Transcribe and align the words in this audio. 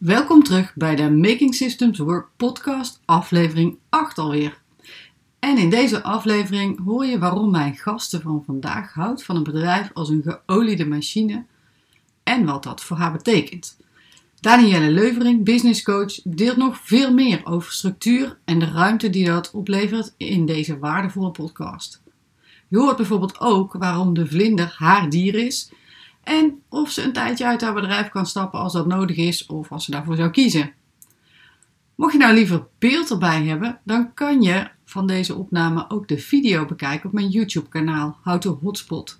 Welkom 0.00 0.42
terug 0.42 0.74
bij 0.74 0.96
de 0.96 1.10
Making 1.10 1.54
Systems 1.54 1.98
Work 1.98 2.28
podcast, 2.36 3.00
aflevering 3.04 3.78
8 3.88 4.18
alweer. 4.18 4.60
En 5.38 5.58
in 5.58 5.70
deze 5.70 6.02
aflevering 6.02 6.84
hoor 6.84 7.06
je 7.06 7.18
waarom 7.18 7.50
mijn 7.50 7.74
gasten 7.76 8.20
van 8.20 8.42
vandaag 8.46 8.92
houdt 8.92 9.24
van 9.24 9.36
een 9.36 9.42
bedrijf 9.42 9.90
als 9.92 10.08
een 10.08 10.22
geoliede 10.24 10.86
machine 10.86 11.44
en 12.22 12.44
wat 12.44 12.62
dat 12.62 12.82
voor 12.82 12.96
haar 12.96 13.12
betekent. 13.12 13.76
Danielle 14.40 14.90
Leuvering, 14.90 15.44
business 15.44 15.82
coach, 15.82 16.20
deelt 16.24 16.56
nog 16.56 16.78
veel 16.82 17.12
meer 17.12 17.40
over 17.44 17.72
structuur 17.72 18.38
en 18.44 18.58
de 18.58 18.70
ruimte 18.70 19.10
die 19.10 19.26
dat 19.26 19.50
oplevert 19.50 20.14
in 20.16 20.46
deze 20.46 20.78
waardevolle 20.78 21.30
podcast. 21.30 22.02
Je 22.68 22.78
hoort 22.78 22.96
bijvoorbeeld 22.96 23.40
ook 23.40 23.72
waarom 23.72 24.14
de 24.14 24.26
vlinder 24.26 24.74
haar 24.78 25.10
dier 25.10 25.34
is 25.34 25.70
en 26.22 26.62
of 26.68 26.90
ze 26.90 27.02
een 27.02 27.12
tijdje 27.12 27.46
uit 27.46 27.60
haar 27.60 27.74
bedrijf 27.74 28.08
kan 28.08 28.26
stappen 28.26 28.60
als 28.60 28.72
dat 28.72 28.86
nodig 28.86 29.16
is 29.16 29.46
of 29.46 29.72
als 29.72 29.84
ze 29.84 29.90
daarvoor 29.90 30.16
zou 30.16 30.30
kiezen. 30.30 30.72
Mocht 31.94 32.12
je 32.12 32.18
nou 32.18 32.34
liever 32.34 32.66
beeld 32.78 33.10
erbij 33.10 33.44
hebben, 33.44 33.80
dan 33.84 34.14
kan 34.14 34.42
je 34.42 34.68
van 34.84 35.06
deze 35.06 35.34
opname 35.34 35.90
ook 35.90 36.08
de 36.08 36.18
video 36.18 36.64
bekijken 36.66 37.06
op 37.06 37.12
mijn 37.12 37.28
YouTube-kanaal 37.28 38.18
How 38.22 38.40
to 38.40 38.58
Hotspot. 38.62 39.18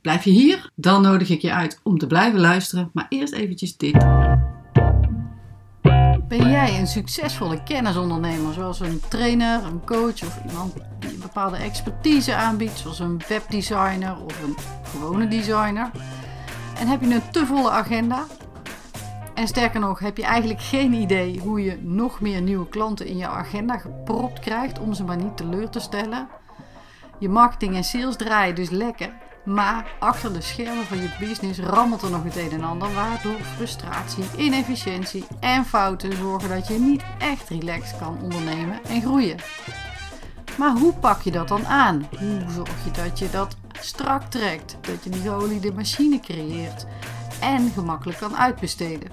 Blijf 0.00 0.24
je 0.24 0.30
hier? 0.30 0.70
Dan 0.74 1.02
nodig 1.02 1.28
ik 1.28 1.40
je 1.40 1.52
uit 1.52 1.80
om 1.82 1.98
te 1.98 2.06
blijven 2.06 2.40
luisteren, 2.40 2.90
maar 2.92 3.06
eerst 3.08 3.32
eventjes 3.32 3.76
dit. 3.76 4.04
Ben 6.38 6.50
jij 6.50 6.78
een 6.78 6.86
succesvolle 6.86 7.62
kennisondernemer, 7.62 8.52
zoals 8.52 8.80
een 8.80 9.00
trainer, 9.08 9.64
een 9.64 9.84
coach 9.84 10.22
of 10.22 10.38
iemand 10.48 10.74
die 10.98 11.10
een 11.10 11.20
bepaalde 11.20 11.56
expertise 11.56 12.34
aanbiedt, 12.34 12.78
zoals 12.78 12.98
een 12.98 13.20
webdesigner 13.28 14.16
of 14.24 14.42
een 14.42 14.56
gewone 14.84 15.28
designer? 15.28 15.90
En 16.78 16.86
heb 16.88 17.00
je 17.00 17.14
een 17.14 17.30
te 17.30 17.46
volle 17.46 17.70
agenda? 17.70 18.24
En 19.34 19.46
sterker 19.46 19.80
nog, 19.80 19.98
heb 19.98 20.16
je 20.16 20.24
eigenlijk 20.24 20.60
geen 20.60 20.92
idee 20.92 21.40
hoe 21.40 21.62
je 21.62 21.78
nog 21.82 22.20
meer 22.20 22.42
nieuwe 22.42 22.68
klanten 22.68 23.06
in 23.06 23.16
je 23.16 23.28
agenda 23.28 23.78
gepropt 23.78 24.38
krijgt 24.38 24.78
om 24.78 24.94
ze 24.94 25.04
maar 25.04 25.16
niet 25.16 25.36
teleur 25.36 25.68
te 25.68 25.80
stellen? 25.80 26.28
Je 27.18 27.28
marketing 27.28 27.74
en 27.74 27.84
sales 27.84 28.16
draaien 28.16 28.54
dus 28.54 28.70
lekker, 28.70 29.12
maar 29.44 29.86
achter 29.98 30.32
de 30.32 30.40
schermen 30.40 30.84
van 30.84 30.98
je 30.98 31.10
business 31.18 31.58
rammelt 31.58 32.02
er 32.02 32.10
nog 32.10 32.24
het 32.24 32.36
een 32.36 32.50
en 32.50 32.64
ander, 32.64 32.94
waardoor 32.94 33.40
frustratie, 33.56 34.24
inefficiëntie 34.36 35.24
en 35.40 35.64
fouten 35.64 36.16
zorgen 36.16 36.48
dat 36.48 36.66
je 36.66 36.78
niet 36.78 37.02
echt 37.18 37.48
relaxed 37.48 37.98
kan 37.98 38.18
ondernemen 38.22 38.84
en 38.84 39.00
groeien. 39.00 39.36
Maar 40.58 40.76
hoe 40.76 40.92
pak 40.92 41.22
je 41.22 41.30
dat 41.30 41.48
dan 41.48 41.66
aan? 41.66 42.08
Hoe 42.18 42.40
zorg 42.48 42.84
je 42.84 42.90
dat 42.90 43.18
je 43.18 43.30
dat 43.30 43.56
strak 43.80 44.22
trekt, 44.22 44.76
dat 44.80 45.04
je 45.04 45.10
die 45.10 45.22
geoliede 45.22 45.72
machine 45.72 46.20
creëert 46.20 46.86
en 47.40 47.70
gemakkelijk 47.70 48.18
kan 48.18 48.36
uitbesteden? 48.36 49.10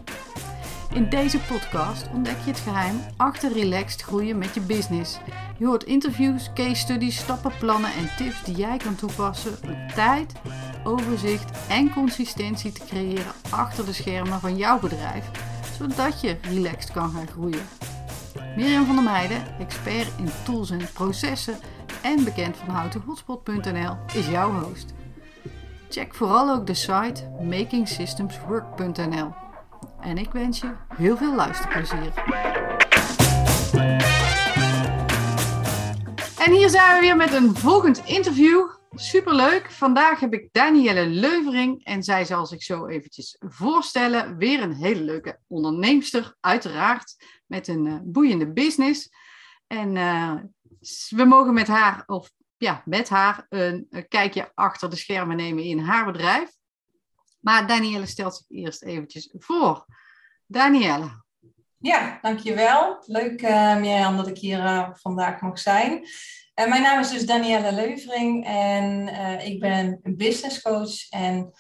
In 0.94 1.10
deze 1.10 1.40
podcast 1.40 2.10
ontdek 2.14 2.38
je 2.46 2.52
het 2.52 2.60
geheim 2.60 3.00
achter 3.18 3.52
relaxed 3.52 4.02
groeien 4.02 4.38
met 4.38 4.54
je 4.54 4.62
business. 4.62 5.20
Je 5.58 5.66
hoort 5.66 5.84
interviews, 5.84 6.54
case 6.54 6.76
studies, 6.76 7.18
stappenplannen 7.18 7.94
en 7.94 8.10
tips 8.18 8.44
die 8.44 8.56
jij 8.56 8.78
kan 8.78 8.96
toepassen 8.96 9.58
om 9.64 9.88
tijd, 9.96 10.34
overzicht 10.84 11.68
en 11.68 11.94
consistentie 11.94 12.72
te 12.72 12.86
creëren 12.86 13.32
achter 13.50 13.86
de 13.86 13.94
schermen 13.94 14.40
van 14.40 14.58
jouw 14.58 14.80
bedrijf, 14.80 15.32
zodat 15.78 16.22
je 16.22 16.38
relaxed 16.42 16.92
kan 16.92 17.10
gaan 17.10 17.28
groeien. 17.28 17.68
Mirjam 18.56 18.86
van 18.86 18.96
der 18.96 19.04
Meijden, 19.04 19.60
expert 19.60 20.12
in 20.18 20.30
tools 20.44 20.70
en 20.70 20.90
processen 20.94 21.60
en 22.02 22.24
bekend 22.24 22.58
van 22.58 22.70
houtenhotspot.nl, 22.70 23.98
is 24.14 24.28
jouw 24.28 24.52
host. 24.52 24.94
Check 25.90 26.16
vooral 26.16 26.50
ook 26.50 26.68
de 26.68 26.74
site 26.74 27.30
makingsystemswork.nl. 27.42 29.49
En 30.02 30.18
ik 30.18 30.32
wens 30.32 30.60
je 30.60 30.76
heel 30.96 31.18
veel 31.18 31.36
luisterplezier. 31.36 32.14
En 36.40 36.52
hier 36.52 36.70
zijn 36.70 36.96
we 36.96 37.02
weer 37.02 37.16
met 37.16 37.34
een 37.34 37.56
volgend 37.56 38.02
interview. 38.06 38.70
Superleuk. 38.96 39.72
Vandaag 39.72 40.20
heb 40.20 40.34
ik 40.34 40.50
Danielle 40.52 41.06
Leuvering 41.06 41.84
en 41.84 42.04
zij 42.04 42.26
zal 42.26 42.46
zich 42.46 42.64
zo 42.64 42.86
eventjes 42.86 43.36
voorstellen. 43.40 44.38
Weer 44.38 44.62
een 44.62 44.74
hele 44.74 45.02
leuke 45.02 45.40
onderneemster, 45.48 46.36
uiteraard, 46.40 47.16
met 47.46 47.68
een 47.68 47.86
uh, 47.86 47.96
boeiende 48.04 48.54
business. 48.54 49.10
En 49.68 49.96
uh, 49.96 50.34
we 51.10 51.26
mogen 51.26 51.54
met 51.54 51.68
haar, 51.68 52.04
of 52.06 52.32
ja, 52.58 52.82
met 52.86 53.10
haar 53.10 53.46
een 53.50 53.88
kijkje 54.08 54.52
achter 54.56 54.90
de 54.90 54.96
schermen 54.96 55.38
nemen 55.38 55.64
in 55.64 55.80
haar 55.80 56.06
bedrijf. 56.06 56.59
Maar 57.40 57.68
Danielle 57.68 58.06
stelt 58.06 58.36
zich 58.36 58.46
eerst 58.50 58.84
eventjes 58.84 59.30
voor. 59.38 59.86
Danielle. 60.46 61.24
Ja, 61.78 62.20
dankjewel. 62.22 63.04
Leuk 63.06 63.42
uh, 63.42 63.78
Mirjam 63.78 64.18
dat 64.18 64.28
ik 64.28 64.38
hier 64.38 64.60
uh, 64.60 64.90
vandaag 64.94 65.42
mag 65.42 65.60
zijn. 65.60 65.92
Uh, 65.94 66.68
mijn 66.68 66.82
naam 66.82 67.00
is 67.00 67.10
dus 67.10 67.26
Danielle 67.26 67.72
Leuvering 67.72 68.46
en 68.46 69.08
ik 69.46 69.60
ben 69.60 70.00
een 70.04 70.18
business 70.18 70.62
coach. 70.62 71.10
En 71.10 71.52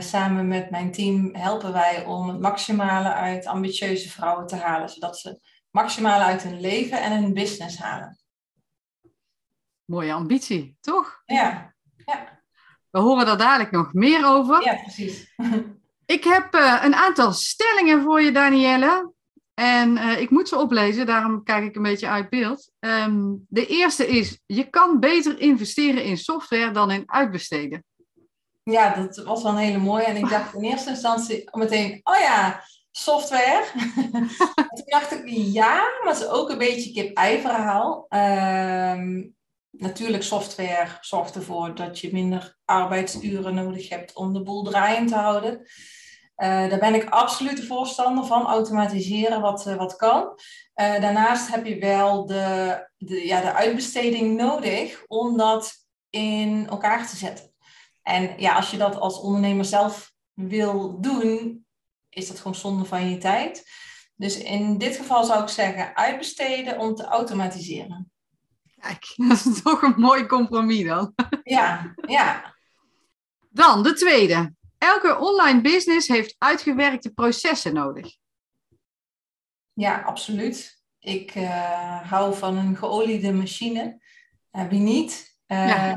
samen 0.00 0.48
met 0.48 0.70
mijn 0.70 0.92
team 0.92 1.34
helpen 1.34 1.72
wij 1.72 2.04
om 2.04 2.28
het 2.28 2.40
maximale 2.40 3.12
uit 3.12 3.46
ambitieuze 3.46 4.10
vrouwen 4.10 4.46
te 4.46 4.56
halen. 4.56 4.88
Zodat 4.88 5.18
ze 5.18 5.28
het 5.28 5.40
maximale 5.70 6.24
uit 6.24 6.42
hun 6.42 6.60
leven 6.60 7.02
en 7.02 7.12
hun 7.12 7.34
business 7.34 7.78
halen. 7.78 8.18
Mooie 9.84 10.12
ambitie, 10.12 10.76
toch? 10.80 11.22
Ja, 11.24 11.74
ja. 12.04 12.35
We 12.96 13.02
horen 13.02 13.26
daar 13.26 13.38
dadelijk 13.38 13.70
nog 13.70 13.92
meer 13.92 14.26
over. 14.26 14.64
Ja, 14.64 14.74
precies. 14.74 15.34
ik 16.16 16.24
heb 16.24 16.54
uh, 16.54 16.80
een 16.84 16.94
aantal 16.94 17.32
stellingen 17.32 18.02
voor 18.02 18.22
je, 18.22 18.32
Danielle. 18.32 19.12
En 19.54 19.96
uh, 19.96 20.20
ik 20.20 20.30
moet 20.30 20.48
ze 20.48 20.58
oplezen, 20.58 21.06
daarom 21.06 21.42
kijk 21.44 21.64
ik 21.64 21.76
een 21.76 21.82
beetje 21.82 22.08
uit 22.08 22.28
beeld. 22.28 22.70
Um, 22.78 23.46
de 23.48 23.66
eerste 23.66 24.06
is: 24.06 24.40
je 24.46 24.70
kan 24.70 25.00
beter 25.00 25.40
investeren 25.40 26.04
in 26.04 26.16
software 26.16 26.70
dan 26.70 26.90
in 26.90 27.02
uitbesteden. 27.06 27.84
Ja, 28.62 28.94
dat 28.94 29.16
was 29.16 29.42
wel 29.42 29.52
een 29.52 29.58
hele 29.58 29.78
mooie. 29.78 30.04
En 30.04 30.16
ik 30.16 30.28
dacht 30.28 30.54
in 30.54 30.62
eerste 30.62 30.90
instantie 30.90 31.48
meteen: 31.52 32.00
oh 32.02 32.18
ja, 32.18 32.62
software. 32.90 33.64
Toen 34.74 34.84
dacht 34.84 35.12
ik 35.12 35.28
ja, 35.28 35.74
maar 35.74 36.12
het 36.12 36.22
is 36.22 36.28
ook 36.28 36.50
een 36.50 36.58
beetje 36.58 36.92
kip-ei-verhaal. 36.92 38.06
Um, 38.08 39.36
natuurlijk, 39.78 40.22
software 40.22 40.98
zorgt 41.00 41.34
ervoor 41.34 41.74
dat 41.74 41.98
je 41.98 42.12
minder 42.12 42.56
arbeidsuren 42.64 43.54
nodig 43.54 43.88
hebt 43.88 44.14
om 44.14 44.32
de 44.32 44.42
boel 44.42 44.62
draaiend 44.62 45.08
te 45.08 45.14
houden. 45.14 45.58
Uh, 46.36 46.68
daar 46.68 46.78
ben 46.78 46.94
ik 46.94 47.08
absoluut 47.08 47.56
de 47.56 47.62
voorstander 47.62 48.24
van, 48.24 48.46
automatiseren 48.46 49.40
wat, 49.40 49.66
uh, 49.66 49.76
wat 49.76 49.96
kan. 49.96 50.22
Uh, 50.22 51.00
daarnaast 51.00 51.50
heb 51.50 51.66
je 51.66 51.78
wel 51.78 52.26
de, 52.26 52.88
de, 52.96 53.26
ja, 53.26 53.40
de 53.40 53.52
uitbesteding 53.52 54.36
nodig 54.36 55.04
om 55.06 55.36
dat 55.36 55.74
in 56.10 56.66
elkaar 56.68 57.08
te 57.08 57.16
zetten. 57.16 57.54
En 58.02 58.34
ja, 58.36 58.54
als 58.54 58.70
je 58.70 58.76
dat 58.76 58.96
als 58.96 59.20
ondernemer 59.20 59.64
zelf 59.64 60.12
wil 60.32 61.00
doen, 61.00 61.66
is 62.08 62.28
dat 62.28 62.36
gewoon 62.36 62.54
zonde 62.54 62.84
van 62.84 63.10
je 63.10 63.18
tijd. 63.18 63.64
Dus 64.14 64.38
in 64.38 64.78
dit 64.78 64.96
geval 64.96 65.24
zou 65.24 65.42
ik 65.42 65.48
zeggen 65.48 65.96
uitbesteden 65.96 66.78
om 66.78 66.94
te 66.94 67.04
automatiseren. 67.04 68.10
Kijk, 68.86 69.14
dat 69.28 69.44
is 69.44 69.62
toch 69.62 69.82
een 69.82 69.94
mooi 69.96 70.26
compromis 70.26 70.84
dan. 70.84 71.14
Ja, 71.42 71.94
ja. 72.06 72.54
Dan 73.50 73.82
de 73.82 73.92
tweede. 73.92 74.54
Elke 74.78 75.18
online 75.18 75.60
business 75.60 76.08
heeft 76.08 76.34
uitgewerkte 76.38 77.10
processen 77.12 77.74
nodig. 77.74 78.16
Ja, 79.72 80.00
absoluut. 80.00 80.80
Ik 80.98 81.34
uh, 81.34 82.10
hou 82.10 82.34
van 82.34 82.56
een 82.56 82.76
geoliede 82.76 83.32
machine. 83.32 84.00
Uh, 84.52 84.68
wie 84.68 84.80
niet? 84.80 85.36
Uh, 85.46 85.68
ja. 85.68 85.96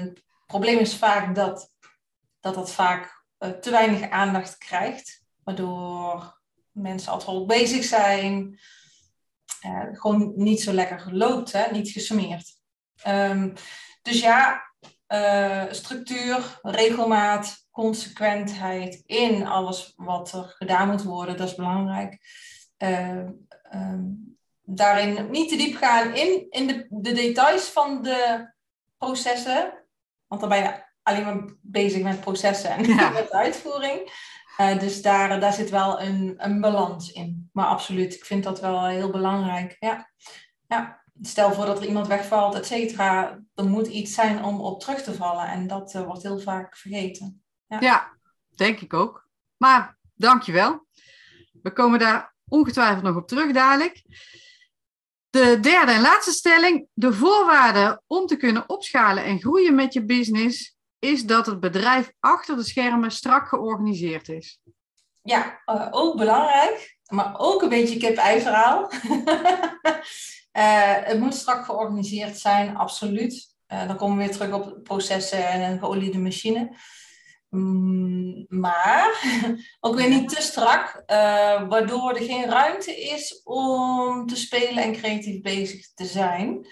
Het 0.00 0.22
probleem 0.46 0.78
is 0.78 0.96
vaak 0.96 1.34
dat 1.34 1.70
dat, 2.40 2.54
dat 2.54 2.72
vaak 2.72 3.24
te 3.60 3.70
weinig 3.70 4.10
aandacht 4.10 4.58
krijgt. 4.58 5.22
Waardoor 5.44 6.40
mensen 6.70 7.12
altijd 7.12 7.30
wel 7.30 7.46
bezig 7.46 7.84
zijn. 7.84 8.58
Gewoon 9.92 10.32
niet 10.36 10.62
zo 10.62 10.72
lekker 10.72 11.08
loopt, 11.10 11.52
hè? 11.52 11.70
niet 11.70 11.90
gesummeerd. 11.90 12.60
Um, 13.06 13.52
dus 14.02 14.20
ja, 14.20 14.62
structuur, 15.70 16.58
regelmaat, 16.62 17.66
consequentheid 17.70 19.02
in 19.06 19.46
alles 19.46 19.92
wat 19.96 20.32
er 20.32 20.44
gedaan 20.44 20.88
moet 20.88 21.02
worden, 21.02 21.36
dat 21.36 21.48
is 21.48 21.54
belangrijk. 21.54 22.18
Uh, 22.78 23.28
um, 23.74 24.36
daarin 24.62 25.30
niet 25.30 25.48
te 25.48 25.56
diep 25.56 25.76
gaan 25.76 26.14
in, 26.14 26.46
in 26.50 26.66
de, 26.66 26.86
de, 26.90 27.12
details 27.12 27.64
van 27.64 28.02
de 28.02 28.52
processen, 28.96 29.84
want 30.26 30.40
dan 30.40 30.50
ben 30.50 30.58
je 30.58 30.84
alleen 31.02 31.24
maar 31.24 31.44
bezig 31.60 32.02
met 32.02 32.20
processen 32.20 32.70
en 32.70 32.84
ja. 32.84 33.10
met 33.20 33.30
de 33.30 33.36
uitvoering. 33.36 34.10
Uh, 34.62 34.78
dus 34.78 35.02
daar, 35.02 35.40
daar 35.40 35.52
zit 35.52 35.70
wel 35.70 36.00
een, 36.00 36.34
een 36.36 36.60
balans 36.60 37.12
in. 37.12 37.50
Maar 37.52 37.66
absoluut, 37.66 38.14
ik 38.14 38.24
vind 38.24 38.44
dat 38.44 38.60
wel 38.60 38.86
heel 38.86 39.10
belangrijk. 39.10 39.76
Ja. 39.78 40.10
ja. 40.68 41.00
Stel 41.20 41.52
voor 41.52 41.66
dat 41.66 41.78
er 41.80 41.86
iemand 41.86 42.06
wegvalt, 42.06 42.54
et 42.54 42.66
cetera. 42.66 43.40
Er 43.54 43.64
moet 43.64 43.86
iets 43.86 44.14
zijn 44.14 44.44
om 44.44 44.60
op 44.60 44.80
terug 44.80 45.02
te 45.02 45.14
vallen. 45.14 45.46
En 45.46 45.66
dat 45.66 45.94
uh, 45.94 46.02
wordt 46.02 46.22
heel 46.22 46.38
vaak 46.38 46.76
vergeten. 46.76 47.42
Ja. 47.66 47.80
ja, 47.80 48.16
denk 48.54 48.80
ik 48.80 48.94
ook. 48.94 49.28
Maar 49.56 49.98
dankjewel. 50.14 50.86
We 51.62 51.72
komen 51.72 51.98
daar 51.98 52.34
ongetwijfeld 52.48 53.02
nog 53.02 53.16
op 53.16 53.28
terug 53.28 53.52
dadelijk. 53.52 54.02
De 55.30 55.58
derde 55.60 55.92
en 55.92 56.00
laatste 56.00 56.32
stelling. 56.32 56.86
De 56.92 57.12
voorwaarde 57.12 58.02
om 58.06 58.26
te 58.26 58.36
kunnen 58.36 58.68
opschalen 58.68 59.24
en 59.24 59.40
groeien 59.40 59.74
met 59.74 59.92
je 59.92 60.04
business 60.04 60.76
is 61.02 61.24
dat 61.24 61.46
het 61.46 61.60
bedrijf 61.60 62.12
achter 62.20 62.56
de 62.56 62.62
schermen 62.62 63.10
strak 63.10 63.48
georganiseerd 63.48 64.28
is. 64.28 64.60
Ja, 65.22 65.60
uh, 65.66 65.88
ook 65.90 66.16
belangrijk, 66.16 66.98
maar 67.06 67.34
ook 67.38 67.62
een 67.62 67.68
beetje 67.68 67.98
kip-ei 67.98 68.40
verhaal. 68.40 68.90
uh, 70.52 71.04
het 71.10 71.18
moet 71.18 71.34
strak 71.34 71.64
georganiseerd 71.64 72.38
zijn, 72.38 72.76
absoluut. 72.76 73.54
Uh, 73.68 73.86
dan 73.86 73.96
komen 73.96 74.16
we 74.16 74.24
weer 74.24 74.32
terug 74.32 74.52
op 74.52 74.78
processen 74.82 75.48
en 75.48 75.72
een 75.72 75.78
geoliede 75.78 76.18
machine. 76.18 76.76
Mm, 77.48 78.46
maar 78.48 79.24
ook 79.80 79.94
weer 79.94 80.08
niet 80.08 80.28
te 80.28 80.42
strak, 80.42 81.02
waardoor 81.68 82.10
er 82.10 82.24
geen 82.24 82.50
ruimte 82.50 83.00
is 83.00 83.40
om 83.44 84.26
te 84.26 84.36
spelen 84.36 84.82
en 84.82 84.92
creatief 84.92 85.40
bezig 85.40 85.94
te 85.94 86.04
zijn. 86.04 86.66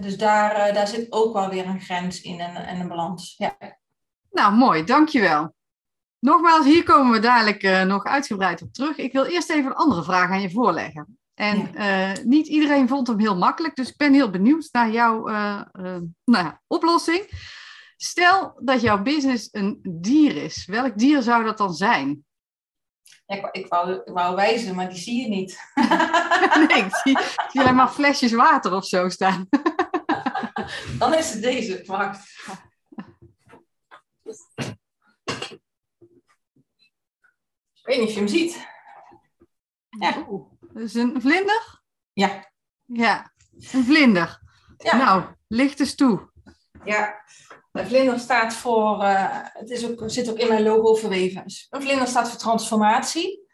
Dus 0.00 0.18
daar, 0.18 0.72
daar 0.72 0.86
zit 0.86 1.12
ook 1.12 1.32
wel 1.32 1.48
weer 1.48 1.66
een 1.66 1.80
grens 1.80 2.20
in 2.20 2.40
en, 2.40 2.54
en 2.54 2.80
een 2.80 2.88
balans. 2.88 3.34
Ja. 3.36 3.56
Nou, 4.30 4.54
mooi, 4.54 4.84
dankjewel. 4.84 5.54
Nogmaals, 6.18 6.64
hier 6.64 6.82
komen 6.82 7.12
we 7.12 7.18
dadelijk 7.18 7.62
uh, 7.62 7.82
nog 7.82 8.04
uitgebreid 8.04 8.62
op 8.62 8.72
terug. 8.72 8.96
Ik 8.96 9.12
wil 9.12 9.24
eerst 9.24 9.50
even 9.50 9.70
een 9.70 9.76
andere 9.76 10.02
vraag 10.02 10.30
aan 10.30 10.40
je 10.40 10.50
voorleggen. 10.50 11.18
En 11.34 11.70
niet 12.24 12.46
iedereen 12.46 12.88
vond 12.88 13.06
hem 13.06 13.18
heel 13.18 13.36
makkelijk, 13.36 13.74
dus 13.74 13.88
ik 13.88 13.96
ben 13.96 14.12
heel 14.12 14.30
benieuwd 14.30 14.68
naar 14.72 14.90
jouw 14.90 15.22
nou 15.22 16.12
ja, 16.24 16.60
oplossing. 16.66 17.30
Stel 17.96 18.60
dat 18.64 18.80
jouw 18.80 19.02
business 19.02 19.48
een 19.52 19.78
dier 19.82 20.36
is. 20.36 20.66
Welk 20.66 20.98
dier 20.98 21.22
zou 21.22 21.44
dat 21.44 21.58
dan 21.58 21.74
zijn? 21.74 22.26
Ja, 23.28 23.36
ik, 23.36 23.48
ik, 23.50 23.66
wou, 23.66 23.92
ik 23.92 24.12
wou 24.12 24.36
wijzen, 24.36 24.74
maar 24.74 24.88
die 24.88 24.98
zie 24.98 25.22
je 25.22 25.28
niet. 25.28 25.58
nee, 26.68 26.84
ik 26.84 26.94
zie, 26.94 27.18
ik 27.18 27.46
zie 27.50 27.60
alleen 27.60 27.74
maar 27.74 27.88
flesjes 27.88 28.32
water 28.32 28.72
of 28.72 28.86
zo 28.86 29.08
staan. 29.08 29.48
dan 30.98 31.14
is 31.14 31.32
het 31.32 31.42
deze. 31.42 31.82
Wacht. 31.86 32.42
Ik 37.74 37.82
weet 37.82 37.98
niet 37.98 38.08
of 38.08 38.12
je 38.12 38.18
hem 38.18 38.28
ziet. 38.28 38.66
Ja. 39.88 40.26
Oeh, 40.28 40.50
dat 40.60 40.82
is 40.82 40.94
een 40.94 41.20
vlinder? 41.20 41.82
Ja. 42.12 42.52
Ja, 42.84 43.32
een 43.72 43.84
vlinder. 43.84 44.42
Ja. 44.76 44.96
Nou, 44.96 45.24
licht 45.46 45.80
eens 45.80 45.94
toe. 45.94 46.30
Ja, 46.84 47.22
een 47.72 47.86
vlinder 47.86 48.18
staat 48.18 48.54
voor, 48.54 49.02
uh, 49.02 49.38
het 49.42 49.70
is 49.70 49.90
ook, 49.90 50.02
zit 50.06 50.30
ook 50.30 50.38
in 50.38 50.48
mijn 50.48 50.62
logo 50.62 50.94
verweven. 50.94 51.44
Een 51.70 51.82
vlinder 51.82 52.06
staat 52.06 52.28
voor 52.28 52.38
transformatie. 52.38 53.46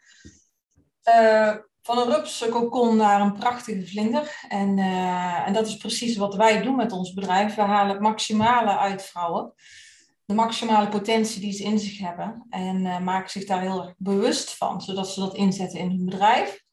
Uh, 1.09 1.55
van 1.81 1.97
een 1.97 2.13
rupskokon 2.13 2.97
naar 2.97 3.21
een 3.21 3.33
prachtige 3.33 3.87
vlinder. 3.87 4.45
En, 4.49 4.77
uh, 4.77 5.47
en 5.47 5.53
dat 5.53 5.67
is 5.67 5.77
precies 5.77 6.17
wat 6.17 6.35
wij 6.35 6.61
doen 6.61 6.75
met 6.75 6.91
ons 6.91 7.13
bedrijf. 7.13 7.55
We 7.55 7.61
halen 7.61 7.91
het 7.91 8.01
maximale 8.01 8.77
uit 8.77 9.03
vrouwen 9.03 9.53
de 10.25 10.33
maximale 10.33 10.89
potentie 10.89 11.41
die 11.41 11.51
ze 11.51 11.63
in 11.63 11.79
zich 11.79 11.99
hebben. 11.99 12.45
En 12.49 13.03
maken 13.03 13.29
zich 13.29 13.45
daar 13.45 13.61
heel 13.61 13.83
erg 13.83 13.93
bewust 13.97 14.57
van, 14.57 14.81
zodat 14.81 15.09
ze 15.09 15.19
dat 15.19 15.35
inzetten 15.35 15.79
in 15.79 15.89
hun 15.89 16.05
bedrijf. 16.05 16.63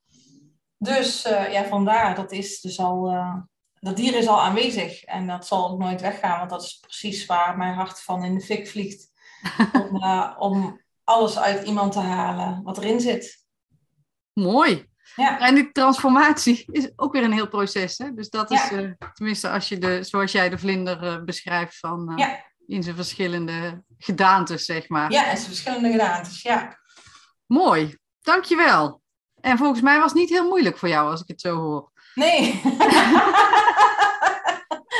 Dus 0.78 1.22
ja, 1.22 1.64
vandaar, 1.64 2.14
dat 2.14 2.32
is 2.32 2.60
dus 2.60 2.78
al, 2.78 3.14
dat 3.82 3.96
dier 3.96 4.16
is 4.16 4.26
al 4.26 4.40
aanwezig. 4.40 5.02
En 5.02 5.26
dat 5.26 5.46
zal 5.46 5.70
ook 5.70 5.78
nooit 5.78 6.00
weggaan, 6.00 6.38
want 6.38 6.50
dat 6.50 6.62
is 6.62 6.78
precies 6.80 7.26
waar 7.26 7.56
mijn 7.56 7.74
hart 7.74 8.02
van 8.02 8.24
in 8.24 8.34
de 8.34 8.40
fik 8.40 8.68
vliegt. 8.68 9.10
om, 9.90 10.04
om 10.38 10.80
alles 11.04 11.38
uit 11.38 11.66
iemand 11.66 11.92
te 11.92 12.00
halen 12.00 12.62
wat 12.62 12.78
erin 12.78 13.00
zit. 13.00 13.46
Mooi. 14.32 14.90
Ja. 15.16 15.40
En 15.40 15.54
die 15.54 15.72
transformatie 15.72 16.64
is 16.66 16.90
ook 16.96 17.12
weer 17.12 17.24
een 17.24 17.32
heel 17.32 17.48
proces. 17.48 17.98
Hè? 17.98 18.14
Dus 18.14 18.30
dat 18.30 18.50
is, 18.50 18.68
tenminste, 19.12 19.50
als 19.50 19.68
je 19.68 19.78
de, 19.78 20.02
zoals 20.02 20.32
jij 20.32 20.48
de 20.48 20.58
vlinder 20.58 21.24
beschrijft, 21.24 21.78
van 21.78 22.12
ja 22.16 22.50
in 22.66 22.82
zijn 22.82 22.96
verschillende 22.96 23.84
gedaantes, 23.98 24.64
zeg 24.64 24.88
maar. 24.88 25.10
Ja, 25.10 25.30
in 25.30 25.36
zijn 25.36 25.48
verschillende 25.48 25.90
gedaantes, 25.90 26.42
ja. 26.42 26.78
Mooi, 27.46 27.98
dankjewel. 28.20 29.02
En 29.40 29.58
volgens 29.58 29.80
mij 29.80 29.98
was 29.98 30.10
het 30.10 30.20
niet 30.20 30.28
heel 30.28 30.48
moeilijk 30.48 30.78
voor 30.78 30.88
jou, 30.88 31.10
als 31.10 31.20
ik 31.20 31.28
het 31.28 31.40
zo 31.40 31.56
hoor. 31.56 31.91
Nee. 32.14 32.60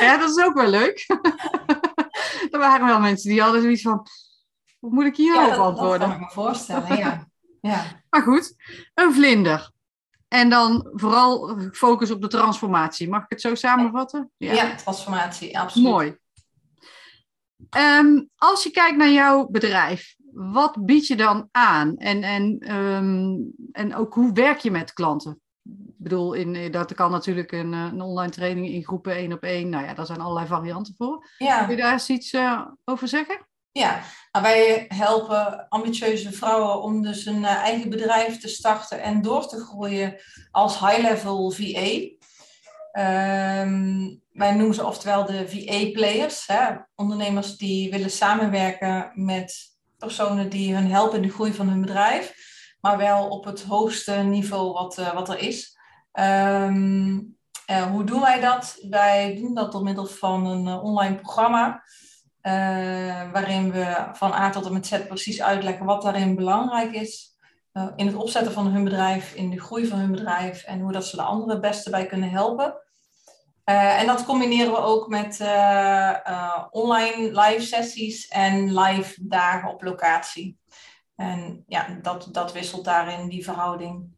ja, 0.03 0.17
dat 0.17 0.29
is 0.29 0.43
ook 0.43 0.53
wel 0.53 0.69
leuk. 0.69 1.05
er 2.51 2.59
waren 2.59 2.85
wel 2.85 2.99
mensen 2.99 3.29
die 3.29 3.41
hadden 3.41 3.61
zoiets 3.61 3.81
van, 3.81 4.07
wat 4.79 4.91
moet 4.91 5.05
ik 5.05 5.15
hier 5.15 5.33
ja, 5.33 5.47
op 5.47 5.61
antwoorden? 5.61 5.99
Dat 5.99 6.09
kan 6.09 6.17
ik 6.17 6.25
me 6.27 6.31
voorstellen, 6.33 6.97
ja. 6.97 7.27
ja. 7.71 7.83
Maar 8.09 8.21
goed, 8.21 8.55
een 8.93 9.13
vlinder. 9.13 9.71
En 10.27 10.49
dan 10.49 10.89
vooral 10.93 11.59
focus 11.71 12.11
op 12.11 12.21
de 12.21 12.27
transformatie. 12.27 13.09
Mag 13.09 13.23
ik 13.23 13.29
het 13.29 13.41
zo 13.41 13.55
samenvatten? 13.55 14.31
Ja, 14.37 14.53
ja 14.53 14.75
transformatie, 14.75 15.59
absoluut. 15.59 15.89
Mooi. 15.89 16.17
Um, 17.77 18.29
als 18.35 18.63
je 18.63 18.71
kijkt 18.71 18.97
naar 18.97 19.11
jouw 19.11 19.47
bedrijf, 19.47 20.15
wat 20.33 20.85
bied 20.85 21.07
je 21.07 21.15
dan 21.15 21.47
aan? 21.51 21.97
En, 21.97 22.23
en, 22.23 22.75
um, 22.75 23.53
en 23.71 23.95
ook 23.95 24.13
hoe 24.13 24.33
werk 24.33 24.59
je 24.59 24.71
met 24.71 24.93
klanten? 24.93 25.41
Ik 25.63 26.09
bedoel, 26.09 26.33
in, 26.33 26.71
dat 26.71 26.93
kan 26.93 27.11
natuurlijk 27.11 27.51
een, 27.51 27.73
een 27.73 28.01
online 28.01 28.31
training 28.31 28.67
in 28.67 28.83
groepen 28.83 29.15
één 29.15 29.33
op 29.33 29.43
één. 29.43 29.69
Nou 29.69 29.85
ja, 29.85 29.93
daar 29.93 30.05
zijn 30.05 30.21
allerlei 30.21 30.47
varianten 30.47 30.93
voor. 30.97 31.27
Ja. 31.37 31.65
Kun 31.65 31.75
je 31.75 31.81
daar 31.81 31.91
eens 31.91 32.09
iets 32.09 32.33
uh, 32.33 32.61
over 32.85 33.07
zeggen? 33.07 33.47
Ja, 33.71 34.01
nou, 34.31 34.45
wij 34.45 34.85
helpen 34.87 35.67
ambitieuze 35.69 36.31
vrouwen 36.31 36.81
om 36.81 37.01
dus 37.01 37.25
een 37.25 37.41
uh, 37.41 37.55
eigen 37.55 37.89
bedrijf 37.89 38.39
te 38.39 38.47
starten 38.47 39.01
en 39.01 39.21
door 39.21 39.47
te 39.47 39.59
groeien 39.59 40.15
als 40.51 40.79
high-level 40.79 41.51
VA. 41.51 42.11
Um, 43.61 44.21
wij 44.31 44.55
noemen 44.55 44.75
ze 44.75 44.85
oftewel 44.85 45.25
de 45.25 45.47
VA-players. 45.47 46.47
Ondernemers 46.95 47.57
die 47.57 47.91
willen 47.91 48.11
samenwerken 48.11 49.11
met 49.13 49.55
personen 49.97 50.49
die 50.49 50.75
hun 50.75 50.91
helpen 50.91 51.15
in 51.15 51.27
de 51.27 51.33
groei 51.33 51.53
van 51.53 51.69
hun 51.69 51.81
bedrijf. 51.81 52.52
Maar 52.83 52.97
wel 52.97 53.27
op 53.27 53.45
het 53.45 53.63
hoogste 53.63 54.11
niveau 54.11 54.73
wat, 54.73 54.97
uh, 54.97 55.13
wat 55.13 55.29
er 55.29 55.39
is. 55.39 55.77
Um, 56.13 57.37
uh, 57.71 57.83
hoe 57.83 58.03
doen 58.03 58.21
wij 58.21 58.39
dat? 58.39 58.77
Wij 58.89 59.35
doen 59.35 59.53
dat 59.53 59.71
door 59.71 59.83
middel 59.83 60.05
van 60.05 60.45
een 60.45 60.67
uh, 60.67 60.83
online 60.83 61.15
programma. 61.15 61.83
waarin 63.31 63.71
we 63.71 64.09
van 64.13 64.33
A 64.33 64.49
tot 64.49 64.65
en 64.65 64.73
met 64.73 64.87
Z 64.87 65.07
precies 65.07 65.41
uitleggen 65.41 65.85
wat 65.85 66.01
daarin 66.01 66.35
belangrijk 66.35 66.93
is. 66.93 67.37
in 67.95 68.05
het 68.05 68.15
opzetten 68.15 68.53
van 68.53 68.67
hun 68.67 68.83
bedrijf, 68.83 69.33
in 69.33 69.49
de 69.49 69.61
groei 69.61 69.87
van 69.87 69.99
hun 69.99 70.11
bedrijf 70.11 70.63
en 70.63 70.79
hoe 70.79 70.91
dat 70.91 71.05
ze 71.05 71.15
de 71.15 71.21
anderen 71.21 71.51
het 71.53 71.61
beste 71.61 71.89
bij 71.89 72.05
kunnen 72.05 72.29
helpen. 72.29 72.81
En 73.63 74.07
dat 74.07 74.25
combineren 74.25 74.71
we 74.71 74.77
ook 74.77 75.07
met 75.07 75.39
online 76.69 77.41
live 77.41 77.61
sessies 77.61 78.27
en 78.27 78.79
live 78.79 79.27
dagen 79.27 79.69
op 79.69 79.83
locatie. 79.83 80.61
En 81.15 81.63
ja, 81.67 81.99
dat, 82.01 82.29
dat 82.31 82.53
wisselt 82.53 82.85
daarin 82.85 83.29
die 83.29 83.43
verhouding. 83.43 84.15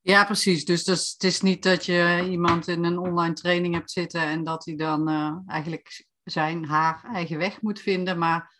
Ja, 0.00 0.24
precies. 0.24 0.64
Dus, 0.64 0.84
dus 0.84 1.12
het 1.12 1.24
is 1.24 1.40
niet 1.40 1.62
dat 1.62 1.86
je 1.86 2.26
iemand 2.30 2.68
in 2.68 2.84
een 2.84 2.98
online 2.98 3.34
training 3.34 3.74
hebt 3.74 3.90
zitten 3.90 4.20
en 4.20 4.44
dat 4.44 4.64
hij 4.64 4.76
dan 4.76 5.08
eigenlijk 5.46 6.06
zijn, 6.24 6.64
haar 6.64 7.04
eigen 7.12 7.38
weg 7.38 7.62
moet 7.62 7.80
vinden. 7.80 8.18
Maar 8.18 8.54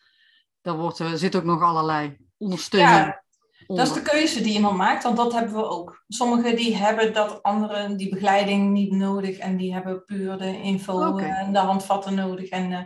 er, 0.62 0.76
wordt, 0.76 0.98
er 0.98 1.18
zit 1.18 1.36
ook 1.36 1.44
nog 1.44 1.62
allerlei 1.62 2.16
ondersteuning. 2.36 2.96
Ja, 2.96 3.22
dat 3.66 3.86
is 3.86 3.92
de 3.92 4.02
keuze 4.02 4.40
die 4.40 4.52
iemand 4.52 4.76
maakt, 4.76 5.02
want 5.02 5.16
dat 5.16 5.32
hebben 5.32 5.54
we 5.54 5.68
ook. 5.68 6.04
Sommigen 6.08 6.56
die 6.56 6.76
hebben 6.76 7.12
dat 7.12 7.42
anderen 7.42 7.96
die 7.96 8.08
begeleiding 8.08 8.72
niet 8.72 8.92
nodig 8.92 9.38
en 9.38 9.56
die 9.56 9.72
hebben 9.72 10.04
puur 10.04 10.38
de 10.38 10.62
info 10.62 11.16
en 11.16 11.52
de 11.52 11.58
handvatten 11.58 12.14
nodig 12.14 12.48
en, 12.48 12.70
uh, 12.70 12.78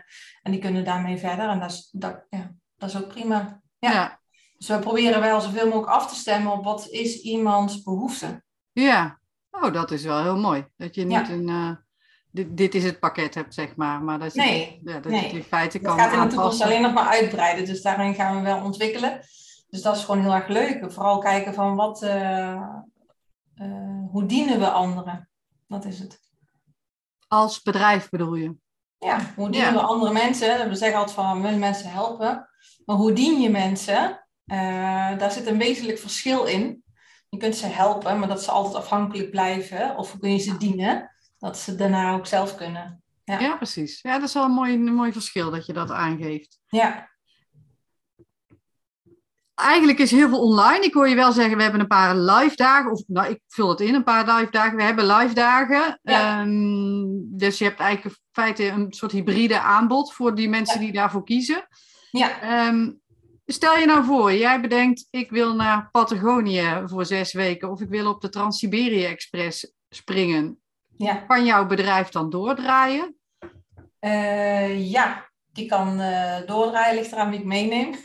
en 0.42 0.50
die 0.52 0.60
kunnen 0.60 0.84
daarmee 0.84 1.18
verder. 1.18 1.48
En 1.48 1.60
dat 1.60 1.70
is, 1.70 1.88
dat, 1.92 2.26
ja, 2.30 2.54
dat 2.76 2.88
is 2.88 2.96
ook 2.96 3.08
prima. 3.08 3.60
Ja. 3.78 3.92
ja. 3.92 4.20
Dus 4.62 4.70
we 4.70 4.78
proberen 4.78 5.20
wel 5.20 5.40
zoveel 5.40 5.64
mogelijk 5.64 5.88
af 5.88 6.08
te 6.08 6.14
stemmen 6.14 6.52
op 6.52 6.64
wat 6.64 6.88
is 6.88 7.20
iemands 7.20 7.82
behoefte. 7.82 8.42
Ja, 8.72 9.18
oh, 9.50 9.72
dat 9.72 9.90
is 9.90 10.04
wel 10.04 10.22
heel 10.22 10.36
mooi. 10.36 10.66
Dat 10.76 10.94
je 10.94 11.04
niet 11.04 11.28
een, 11.28 11.48
uh, 11.48 11.70
dit, 12.30 12.56
dit 12.56 12.74
is 12.74 12.84
het 12.84 13.00
pakket 13.00 13.34
hebt, 13.34 13.54
zeg 13.54 13.76
maar. 13.76 14.02
Maar 14.02 14.18
dat 14.18 14.34
je, 14.34 14.40
nee, 14.40 14.80
ja, 14.84 14.92
dat 14.92 15.12
nee. 15.12 15.22
je 15.22 15.36
in 15.36 15.42
feite 15.42 15.78
kan 15.78 15.98
Het 15.98 16.10
gaat 16.10 16.22
in 16.22 16.28
de 16.28 16.34
toekomst 16.34 16.62
alleen 16.62 16.82
nog 16.82 16.92
maar 16.92 17.08
uitbreiden. 17.08 17.64
Dus 17.64 17.82
daarin 17.82 18.14
gaan 18.14 18.36
we 18.36 18.42
wel 18.42 18.64
ontwikkelen. 18.64 19.20
Dus 19.68 19.82
dat 19.82 19.96
is 19.96 20.04
gewoon 20.04 20.20
heel 20.20 20.34
erg 20.34 20.48
leuk. 20.48 20.92
Vooral 20.92 21.18
kijken 21.18 21.54
van 21.54 21.76
wat, 21.76 22.02
uh, 22.02 22.62
uh, 23.56 24.08
hoe 24.10 24.26
dienen 24.26 24.58
we 24.58 24.70
anderen? 24.70 25.28
Dat 25.68 25.84
is 25.84 25.98
het. 25.98 26.20
Als 27.28 27.62
bedrijf 27.62 28.08
bedoel 28.08 28.34
je? 28.34 28.56
Ja, 28.98 29.32
hoe 29.36 29.50
dienen 29.50 29.72
we 29.72 29.80
andere 29.80 30.12
mensen? 30.12 30.68
We 30.68 30.74
zeggen 30.74 30.98
altijd 30.98 31.16
van 31.16 31.36
we 31.36 31.42
willen 31.42 31.58
mensen 31.58 31.90
helpen. 31.90 32.48
Maar 32.84 32.96
hoe 32.96 33.12
dien 33.12 33.40
je 33.40 33.50
mensen? 33.50 34.20
Uh, 34.46 35.18
daar 35.18 35.30
zit 35.30 35.46
een 35.46 35.58
wezenlijk 35.58 35.98
verschil 35.98 36.44
in. 36.44 36.82
Je 37.28 37.38
kunt 37.38 37.56
ze 37.56 37.66
helpen, 37.66 38.18
maar 38.18 38.28
dat 38.28 38.42
ze 38.42 38.50
altijd 38.50 38.74
afhankelijk 38.74 39.30
blijven. 39.30 39.96
Of 39.96 40.18
kun 40.18 40.32
je 40.32 40.38
ze 40.38 40.56
dienen, 40.56 41.10
dat 41.38 41.58
ze 41.58 41.74
daarna 41.74 42.14
ook 42.14 42.26
zelf 42.26 42.54
kunnen. 42.54 43.02
Ja, 43.24 43.38
ja 43.38 43.56
precies. 43.56 44.00
Ja, 44.00 44.18
dat 44.18 44.28
is 44.28 44.34
wel 44.34 44.44
een 44.44 44.50
mooi, 44.50 44.74
een 44.74 44.94
mooi 44.94 45.12
verschil 45.12 45.50
dat 45.50 45.66
je 45.66 45.72
dat 45.72 45.90
aangeeft. 45.90 46.58
Ja. 46.66 47.10
eigenlijk 49.54 49.98
is 49.98 50.10
heel 50.10 50.28
veel 50.28 50.40
online. 50.40 50.84
Ik 50.84 50.94
hoor 50.94 51.08
je 51.08 51.14
wel 51.14 51.32
zeggen, 51.32 51.56
we 51.56 51.62
hebben 51.62 51.80
een 51.80 51.86
paar 51.86 52.16
live 52.16 52.56
dagen. 52.56 52.90
Of 52.90 53.02
nou, 53.06 53.30
ik 53.30 53.40
vul 53.48 53.68
het 53.68 53.80
in, 53.80 53.94
een 53.94 54.04
paar 54.04 54.34
live 54.34 54.50
dagen. 54.50 54.76
We 54.76 54.82
hebben 54.82 55.06
live 55.06 55.34
dagen. 55.34 56.00
Ja. 56.02 56.40
Ehm, 56.40 57.04
dus 57.38 57.58
je 57.58 57.64
hebt 57.64 57.80
eigenlijk 57.80 58.16
in 58.16 58.22
feite 58.32 58.66
een 58.66 58.92
soort 58.92 59.12
hybride 59.12 59.60
aanbod 59.60 60.12
voor 60.12 60.34
die 60.34 60.48
mensen 60.48 60.80
die 60.80 60.92
daarvoor 60.92 61.24
kiezen. 61.24 61.66
Ja, 62.10 62.40
Ehm, 62.40 62.90
stel 63.46 63.76
je 63.76 63.86
nou 63.86 64.04
voor, 64.04 64.32
jij 64.32 64.60
bedenkt, 64.60 65.06
ik 65.10 65.30
wil 65.30 65.54
naar 65.54 65.88
Patagonië 65.90 66.82
voor 66.86 67.06
zes 67.06 67.32
weken. 67.32 67.70
Of 67.70 67.80
ik 67.80 67.88
wil 67.88 68.10
op 68.10 68.20
de 68.20 68.28
Trans-Siberië 68.28 69.04
Express 69.04 69.72
springen. 69.88 70.60
ja. 70.96 71.14
Kan 71.14 71.44
jouw 71.44 71.66
bedrijf 71.66 72.08
dan 72.08 72.30
doordraaien? 72.30 73.16
Eh, 73.98 74.90
ja, 74.90 75.30
die 75.52 75.66
kan 75.66 76.00
eh, 76.00 76.46
doordraaien, 76.46 76.94
ligt 76.94 77.12
eraan 77.12 77.30
wie 77.30 77.38
ik 77.38 77.44
meeneem. 77.44 77.90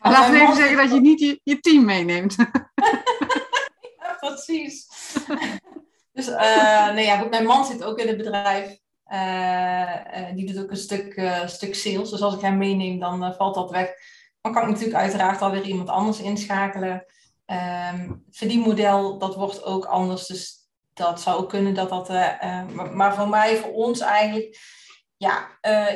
Laten 0.00 0.30
we 0.30 0.36
mijn 0.36 0.42
even 0.42 0.56
zeggen 0.56 0.76
dat 0.76 0.90
je 0.90 1.00
niet 1.00 1.20
je, 1.20 1.40
je 1.42 1.60
team 1.60 1.84
meeneemt. 1.84 2.36
Ja, 3.98 4.16
precies. 4.20 4.86
dus 6.12 6.26
nee, 6.94 7.04
ja, 7.04 7.18
goed, 7.18 7.30
mijn 7.30 7.46
man 7.46 7.64
zit 7.64 7.84
ook 7.84 7.98
in 7.98 8.06
het 8.06 8.16
bedrijf. 8.16 8.78
Eh, 9.06 10.28
eh, 10.28 10.34
die 10.34 10.46
doet 10.46 10.62
ook 10.62 10.70
een 10.70 10.76
stuk, 10.76 11.14
eh, 11.14 11.46
stuk 11.46 11.74
sales. 11.74 12.10
Dus 12.10 12.22
als 12.22 12.34
ik 12.34 12.40
hem 12.40 12.56
meeneem, 12.56 12.98
dan 12.98 13.34
valt 13.34 13.54
dat 13.54 13.70
weg. 13.70 13.92
Dan 14.40 14.52
kan 14.52 14.62
ik 14.62 14.68
natuurlijk 14.68 14.96
uiteraard 14.96 15.42
alweer 15.42 15.62
iemand 15.62 15.88
anders 15.88 16.20
inschakelen. 16.20 17.04
Ehm 17.46 18.14
verdienmodel, 18.30 19.18
dat 19.18 19.34
wordt 19.34 19.64
ook 19.64 19.84
anders. 19.84 20.26
Dus 20.26 20.54
dat 20.92 21.20
zou 21.20 21.40
ook 21.40 21.48
kunnen 21.48 21.74
dat 21.74 21.88
dat... 21.88 22.08
maar, 22.92 23.14
voor 23.14 23.28
mij, 23.28 23.56
voor 23.56 23.72
ons 23.72 24.00
eigenlijk... 24.00 24.58
Ja, 25.16 25.48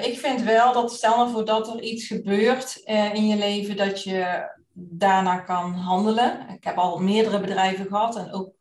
ik 0.02 0.18
vind 0.18 0.42
wel 0.42 0.72
dat 0.72 0.92
stel 0.92 1.16
nou 1.16 1.30
voor 1.30 1.44
dat 1.44 1.68
er 1.68 1.80
iets 1.80 2.06
gebeurt 2.06 2.76
in 3.12 3.26
je 3.26 3.36
leven... 3.36 3.76
dat 3.76 4.02
je 4.02 4.50
daarna 4.72 5.38
kan 5.38 5.72
handelen. 5.72 6.48
Ik 6.48 6.64
heb 6.64 6.76
al 6.76 6.98
meerdere 6.98 7.40
bedrijven 7.40 7.86
gehad 7.86 8.16
en 8.16 8.32
ook 8.32 8.59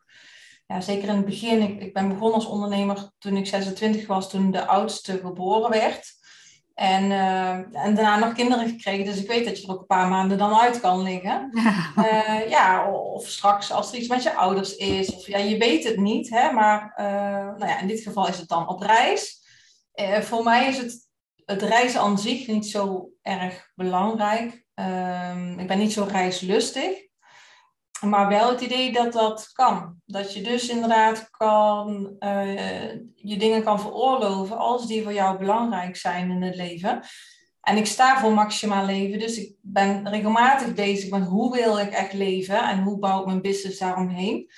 ja, 0.74 0.82
zeker 0.82 1.10
in 1.10 1.16
het 1.16 1.26
begin. 1.26 1.62
Ik, 1.62 1.82
ik 1.82 1.94
ben 1.94 2.08
begonnen 2.08 2.34
als 2.34 2.46
ondernemer 2.46 3.12
toen 3.18 3.38
ik 3.38 3.48
26 3.48 4.08
was, 4.08 4.30
toen 4.30 4.52
de 4.52 4.66
oudste 4.66 5.18
geboren 5.18 5.70
werd. 5.70 6.18
En, 6.74 7.12
eh, 7.12 7.84
en 7.84 7.96
daarna 7.96 8.20
nog 8.20 8.34
kinderen 8.34 8.68
gekregen, 8.68 9.06
dus 9.06 9.22
ik 9.22 9.28
weet 9.28 9.46
dat 9.46 9.62
je 9.62 9.68
er 9.68 9.74
ook 9.74 9.80
een 9.80 9.86
paar 9.86 10.08
maanden 10.08 10.38
dan 10.38 10.60
uit 10.60 10.80
kan 10.80 11.02
liggen. 11.02 11.50
Eh, 11.96 12.50
ja, 12.50 12.92
of 12.92 13.28
straks 13.28 13.72
als 13.72 13.92
er 13.92 13.98
iets 13.98 14.08
met 14.08 14.24
je 14.24 14.34
ouders 14.34 14.76
is, 14.76 15.16
of 15.16 15.28
ja, 15.28 15.38
je 15.38 15.58
weet 15.58 15.84
het 15.84 15.98
niet, 15.98 16.30
hè, 16.30 16.52
maar 16.52 16.94
eh, 16.96 17.06
nou 17.58 17.68
ja, 17.68 17.80
in 17.80 17.88
dit 17.88 18.02
geval 18.02 18.28
is 18.28 18.38
het 18.38 18.48
dan 18.48 18.68
op 18.68 18.82
reis. 18.82 19.38
Voor 20.22 20.44
mij 20.44 20.68
is 20.68 20.78
het, 20.78 21.08
het 21.46 21.62
reizen 21.62 22.02
aan 22.02 22.20
zich 22.20 22.48
niet 22.48 22.66
zo 22.66 23.10
erg 23.22 23.72
belangrijk. 23.76 24.66
Ehm, 24.74 25.60
ik 25.60 25.68
ben 25.68 25.78
niet 25.78 25.94
zo 25.94 26.08
reislustig. 26.12 27.09
Maar 28.02 28.28
wel 28.28 28.50
het 28.50 28.62
idee 28.62 28.92
dat 28.92 29.14
dat 29.14 29.50
kan. 29.54 30.02
Dat 30.06 30.34
je 30.34 30.42
dus 30.42 30.70
inderdaad 30.70 31.30
kan, 31.30 32.16
eh, 32.20 32.92
je 33.16 33.38
dingen 33.38 33.64
kan 33.64 33.80
veroorloven 33.80 34.58
als 34.58 34.88
die 34.88 35.04
voor 35.04 35.14
jou 35.14 35.38
belangrijk 35.38 35.96
zijn 35.96 36.32
in 36.32 36.42
het 36.42 36.56
leven. 36.56 37.02
En 37.62 37.78
ik 37.78 37.86
sta 37.86 38.20
voor 38.20 38.34
maximaal 38.34 38.86
leven, 38.86 39.20
dus 39.20 39.38
ik 39.38 39.56
ben 39.62 40.10
regelmatig 40.10 40.74
bezig 40.74 41.10
met 41.10 41.28
hoe 41.28 41.56
wil 41.56 41.80
ik 41.80 41.92
echt 41.92 42.14
leven 42.14 42.70
en 42.70 42.80
hoe 42.80 43.00
bouw 43.00 43.20
ik 43.20 43.26
mijn 43.26 43.42
business 43.42 43.80
daaromheen. 43.80 44.50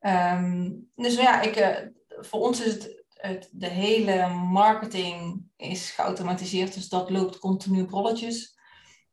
Ehm, 0.00 0.70
dus 0.94 1.14
ja, 1.14 1.40
ik, 1.40 1.56
eh, 1.56 1.76
voor 2.08 2.40
ons 2.40 2.60
is 2.60 2.72
het, 2.72 3.04
het, 3.08 3.48
de 3.52 3.68
hele 3.68 4.28
marketing 4.28 5.44
is 5.56 5.90
geautomatiseerd, 5.90 6.74
dus 6.74 6.88
dat 6.88 7.10
loopt 7.10 7.38
continu 7.38 7.86
rolletjes. 7.90 8.58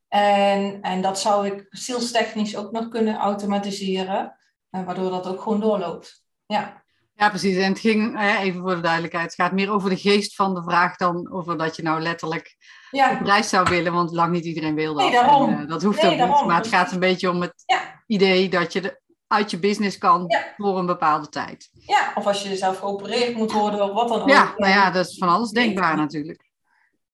En, 0.09 0.81
en 0.81 1.01
dat 1.01 1.19
zou 1.19 1.47
ik 1.47 1.65
salestechnisch 1.69 2.55
ook 2.57 2.71
nog 2.71 2.87
kunnen 2.89 3.15
automatiseren, 3.17 4.37
eh, 4.69 4.83
waardoor 4.85 5.09
dat 5.09 5.27
ook 5.27 5.41
gewoon 5.41 5.59
doorloopt. 5.59 6.23
Ja, 6.45 6.83
Ja, 7.13 7.29
precies. 7.29 7.57
En 7.57 7.69
het 7.71 7.79
ging, 7.79 8.17
eh, 8.19 8.39
even 8.41 8.61
voor 8.61 8.75
de 8.75 8.81
duidelijkheid, 8.81 9.25
het 9.25 9.33
gaat 9.35 9.51
meer 9.51 9.71
over 9.71 9.89
de 9.89 9.97
geest 9.97 10.35
van 10.35 10.53
de 10.53 10.63
vraag 10.63 10.95
dan 10.95 11.31
over 11.31 11.57
dat 11.57 11.75
je 11.75 11.81
nou 11.81 12.01
letterlijk 12.01 12.57
ja, 12.91 13.11
op 13.19 13.25
reis 13.25 13.49
zou 13.49 13.69
willen, 13.69 13.93
want 13.93 14.11
lang 14.11 14.31
niet 14.31 14.45
iedereen 14.45 14.75
wil 14.75 14.93
dat. 14.93 15.03
Nee, 15.03 15.11
daarom. 15.11 15.49
En, 15.49 15.61
eh, 15.61 15.67
dat 15.67 15.83
hoeft 15.83 16.01
Nee, 16.01 16.11
ook 16.11 16.17
niet. 16.17 16.27
daarom. 16.27 16.47
Maar 16.47 16.57
het 16.57 16.67
gaat 16.67 16.91
een 16.91 16.99
beetje 16.99 17.29
om 17.29 17.41
het 17.41 17.53
Ja. 17.65 18.03
idee 18.07 18.49
dat 18.49 18.73
je 18.73 18.81
de, 18.81 19.01
uit 19.27 19.51
je 19.51 19.59
business 19.59 19.97
kan 19.97 20.23
Ja. 20.27 20.53
voor 20.57 20.77
een 20.77 20.85
bepaalde 20.85 21.29
tijd. 21.29 21.69
ja, 21.85 22.11
of 22.15 22.25
als 22.27 22.43
je 22.43 22.55
zelf 22.55 22.79
geopereerd 22.79 23.35
moet 23.35 23.51
worden 23.51 23.81
of 23.83 23.91
wat 23.91 24.07
dan 24.07 24.21
ook. 24.21 24.29
Ja, 24.29 24.53
nou 24.57 24.71
ja, 24.73 24.91
dat 24.91 25.05
is 25.07 25.17
van 25.17 25.29
alles 25.29 25.49
denkbaar 25.51 25.95
natuurlijk. 25.95 26.49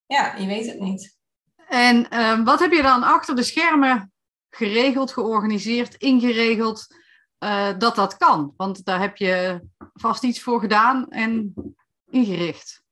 Ja, 0.06 0.36
je 0.38 0.46
weet 0.48 0.66
het 0.66 0.80
niet. 0.80 1.15
En 1.68 2.10
ehm, 2.10 2.44
wat 2.44 2.60
heb 2.60 2.72
je 2.72 2.82
dan 2.82 3.04
achter 3.04 3.36
de 3.36 3.44
schermen 3.44 4.14
geregeld, 4.50 5.12
georganiseerd, 5.12 5.96
ingeregeld 5.96 6.88
eh, 7.38 7.78
dat 7.78 7.96
dat 7.96 8.18
kan? 8.18 8.54
Want 8.58 8.86
daar 8.86 9.00
heb 9.00 9.18
je 9.18 9.62
vast 9.94 10.24
iets 10.24 10.42
voor 10.42 10.60
gedaan 10.60 11.10
en 11.10 11.54
ingericht. 12.06 12.84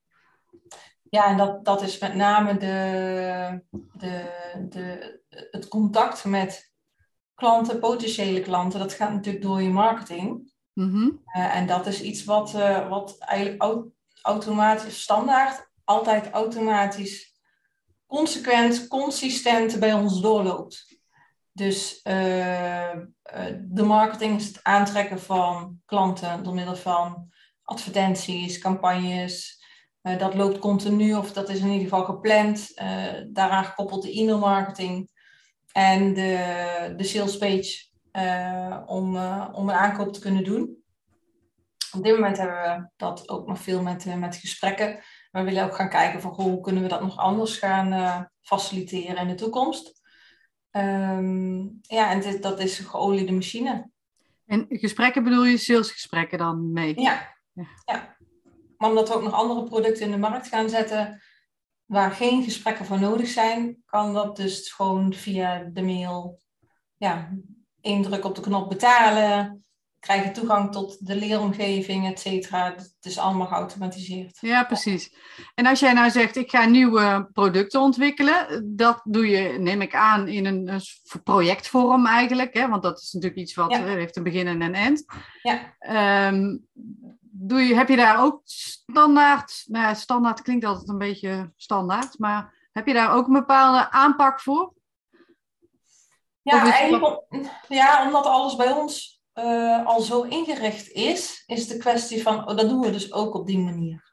Ja, 1.10 1.26
en 1.26 1.38
dat, 1.38 1.66
dat 1.66 1.82
is 1.82 2.00
met 2.00 2.16
name 2.16 2.58
de, 2.58 3.62
de, 3.94 4.30
de, 4.70 5.20
het 5.30 5.68
contact 5.68 6.26
met 6.26 6.72
klanten, 7.36 7.80
potentiële 7.80 8.42
klanten. 8.42 8.80
Dat 8.80 8.94
gaat 8.94 9.14
natuurlijk 9.14 9.44
door 9.44 9.62
je 9.62 9.70
marketing. 9.70 10.54
Mhm. 10.74 11.10
Eh, 11.26 11.56
en 11.56 11.68
dat 11.68 11.88
is 11.88 12.02
iets 12.02 12.24
wat, 12.24 12.54
eh, 12.54 12.90
wat 12.90 13.18
eigenlijk 13.20 13.62
au- 13.62 13.92
automatisch, 14.22 15.02
standaard, 15.02 15.70
altijd 15.84 16.30
automatisch, 16.30 17.33
consequent, 18.14 18.88
consistent 18.88 19.80
bij 19.80 19.94
ons 19.94 20.22
doorloopt. 20.22 20.98
Dus 21.52 22.02
eh, 22.02 22.92
eh, 22.92 23.00
de 23.62 23.84
marketing 23.84 24.40
is 24.40 24.48
het 24.48 24.60
aantrekken 24.64 25.20
van 25.20 25.82
klanten 25.86 26.44
door 26.44 26.54
middel 26.54 26.76
van 26.76 27.32
advertenties, 27.64 28.60
campagnes. 28.60 29.62
Eh, 30.02 30.18
dat 30.18 30.34
loopt 30.34 30.60
continu, 30.60 31.16
of 31.16 31.34
dat 31.34 31.50
is 31.50 31.60
in 31.60 31.68
ieder 31.68 31.84
geval 31.84 32.06
gepland. 32.06 32.72
Daaraan 33.34 33.66
gekoppeld 33.66 34.02
de 34.02 34.20
e-mailmarketing 34.20 35.10
en 35.72 36.14
de, 36.14 36.94
de 36.98 37.04
sales 37.04 37.38
page 37.38 37.92
om, 38.86 39.18
om 39.54 39.70
een 39.70 39.76
aankoop 39.76 40.14
te 40.14 40.20
kunnen 40.20 40.44
doen. 40.44 40.84
Op 41.96 42.04
dit 42.04 42.14
moment 42.14 42.38
hebben 42.38 42.62
we 42.62 42.90
dat 42.96 43.30
ook 43.30 43.48
nog 43.48 43.60
veel 43.60 43.82
met, 43.82 44.20
met 44.20 44.36
gesprekken. 44.36 45.04
We 45.34 45.44
willen 45.44 45.64
ook 45.64 45.76
gaan 45.76 45.90
kijken 45.90 46.22
van 46.22 46.32
hoe 46.32 46.62
kunnen 46.62 46.84
we 46.84 46.90
dat 46.90 47.02
nog 47.02 47.18
anders 47.18 47.58
gaan 47.58 47.92
eh, 47.92 48.22
faciliteren 48.42 49.18
in 49.18 49.28
de 49.28 49.36
toekomst. 49.36 50.02
Ehm, 50.72 51.62
ja, 51.82 52.12
en 52.12 52.22
dit, 52.22 52.44
dat 52.44 52.60
is 52.60 52.80
een 52.80 52.86
geoliede 52.86 53.32
machine. 53.32 53.90
En 54.46 54.66
gesprekken 54.70 55.24
bedoel 55.24 55.44
je 55.44 55.58
salesgesprekken 55.58 56.38
dan 56.38 56.72
mee? 56.72 57.02
Ja. 57.02 57.36
Ja. 57.54 57.66
ja. 57.86 58.18
Maar 58.78 58.90
omdat 58.90 59.08
we 59.08 59.16
ook 59.16 59.24
nog 59.24 59.34
andere 59.34 59.64
producten 59.64 60.06
in 60.06 60.12
de 60.12 60.18
markt 60.18 60.48
gaan 60.48 60.70
zetten 60.70 61.22
waar 61.86 62.12
geen 62.12 62.44
gesprekken 62.44 62.86
voor 62.86 63.00
nodig 63.00 63.28
zijn, 63.28 63.84
kan 63.86 64.14
dat 64.14 64.36
dus 64.36 64.72
gewoon 64.72 65.14
via 65.14 65.70
de 65.74 65.82
mail, 65.82 66.40
ja, 66.98 67.38
één 67.82 68.02
druk 68.02 68.26
op 68.26 68.36
de 68.36 68.42
knop 68.42 68.70
betalen, 68.70 69.66
krijg 70.04 70.24
je 70.24 70.32
toegang 70.32 70.72
tot 70.72 71.08
de 71.08 71.16
leeromgeving, 71.16 72.08
et 72.08 72.20
cetera. 72.20 72.66
Het 72.76 72.96
is 73.02 73.18
allemaal 73.18 73.48
geautomatiseerd. 73.48 74.38
Ja, 74.42 74.64
precies. 74.64 75.16
En 75.56 75.66
als 75.66 75.80
jij 75.80 75.94
nou 75.94 76.10
zegt, 76.10 76.36
ik 76.36 76.50
ga 76.50 76.66
nieuwe 76.66 77.30
producten 77.34 77.82
ontwikkelen, 77.82 78.64
dat 78.76 79.02
doe 79.04 79.28
je, 79.28 79.60
neem 79.60 79.82
ik 79.82 79.96
aan, 79.96 80.28
in 80.28 80.46
een, 80.46 80.82
projectvorm 81.24 82.06
eigenlijk, 82.06 82.54
hè? 82.54 82.68
want 82.68 82.84
dat 82.84 83.00
is 83.00 83.12
natuurlijk 83.12 83.42
iets 83.42 83.54
wat 83.54 83.72
Ja. 83.72 83.84
heeft 83.84 84.16
een 84.16 84.24
begin 84.24 84.48
en 84.48 84.62
een 84.62 84.76
eind. 84.76 85.06
Ja. 85.42 85.76
Ehm, 85.80 86.58
doe 87.22 87.62
je, 87.62 87.76
heb 87.76 87.90
je 87.90 87.96
daar 87.96 88.24
ook 88.24 88.42
standaard, 88.44 89.64
nou 89.68 89.86
ja, 89.86 89.94
standaard 89.94 90.42
klinkt 90.42 90.66
altijd 90.66 90.90
een 90.90 90.98
beetje 90.98 91.52
standaard, 91.56 92.20
maar 92.20 92.54
heb 92.72 92.88
je 92.88 92.94
daar 92.94 93.14
ook 93.14 93.28
een 93.28 93.34
bepaalde 93.34 93.92
aanpak 93.92 94.42
voor? 94.42 94.74
Ja, 96.42 96.72
eigenlijk 96.72 97.22
ja, 97.68 98.06
omdat 98.06 98.26
alles 98.26 98.56
bij 98.56 98.72
ons 98.72 99.13
eh, 99.34 99.86
al 99.86 100.02
zo 100.02 100.22
ingericht 100.22 100.90
is, 100.90 101.44
is 101.46 101.68
de 101.68 101.78
kwestie 101.78 102.22
van, 102.22 102.50
oh, 102.50 102.58
dat 102.58 102.70
doen 102.70 102.80
we 102.82 102.92
dus 102.92 103.14
ook 103.14 103.36
op 103.36 103.48
die 103.48 103.60
manier. 103.60 104.12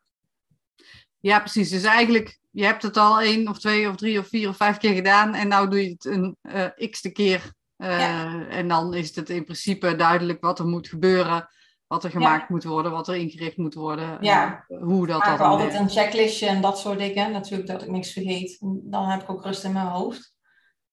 Ja, 1.18 1.38
precies. 1.38 1.70
Dus 1.70 1.82
eigenlijk, 1.82 2.38
je 2.50 2.64
hebt 2.64 2.82
het 2.82 2.96
al 2.96 3.20
één 3.20 3.48
of 3.48 3.58
twee 3.58 3.88
of 3.88 3.96
drie 3.96 4.18
of 4.18 4.28
vier 4.28 4.48
of 4.48 4.56
vijf 4.56 4.76
keer 4.76 4.94
gedaan 4.94 5.34
en 5.34 5.48
nou 5.48 5.68
doe 5.70 5.82
je 5.84 5.90
het 5.90 6.04
een 6.04 6.36
eh 6.42 6.90
x-te 6.90 7.10
keer. 7.10 7.52
Eh, 7.76 7.98
Ja. 7.98 8.46
En 8.48 8.68
dan 8.68 8.94
is 8.94 9.16
het 9.16 9.30
in 9.30 9.44
principe 9.44 9.96
duidelijk 9.96 10.40
wat 10.40 10.58
er 10.58 10.66
moet 10.66 10.88
gebeuren, 10.88 11.48
wat 11.86 12.04
er 12.04 12.10
gemaakt 12.10 12.48
moet 12.48 12.64
worden, 12.64 12.92
wat 12.92 13.08
er 13.08 13.14
ingericht 13.16 13.56
moet 13.56 13.74
worden, 13.74 14.16
Ja. 14.20 14.64
hoe 14.68 15.06
dat 15.06 15.24
dan 15.24 15.38
altijd 15.38 15.74
een 15.74 15.88
checklistje 15.90 16.46
en 16.46 16.60
dat 16.60 16.78
soort 16.78 16.98
dingen. 16.98 17.32
Natuurlijk 17.32 17.68
dat 17.68 17.82
ik 17.82 17.90
niks 17.90 18.12
vergeet. 18.12 18.58
Dan 18.82 19.08
heb 19.08 19.22
ik 19.22 19.30
ook 19.30 19.44
rust 19.44 19.64
in 19.64 19.72
mijn 19.72 19.86
hoofd. 19.86 20.34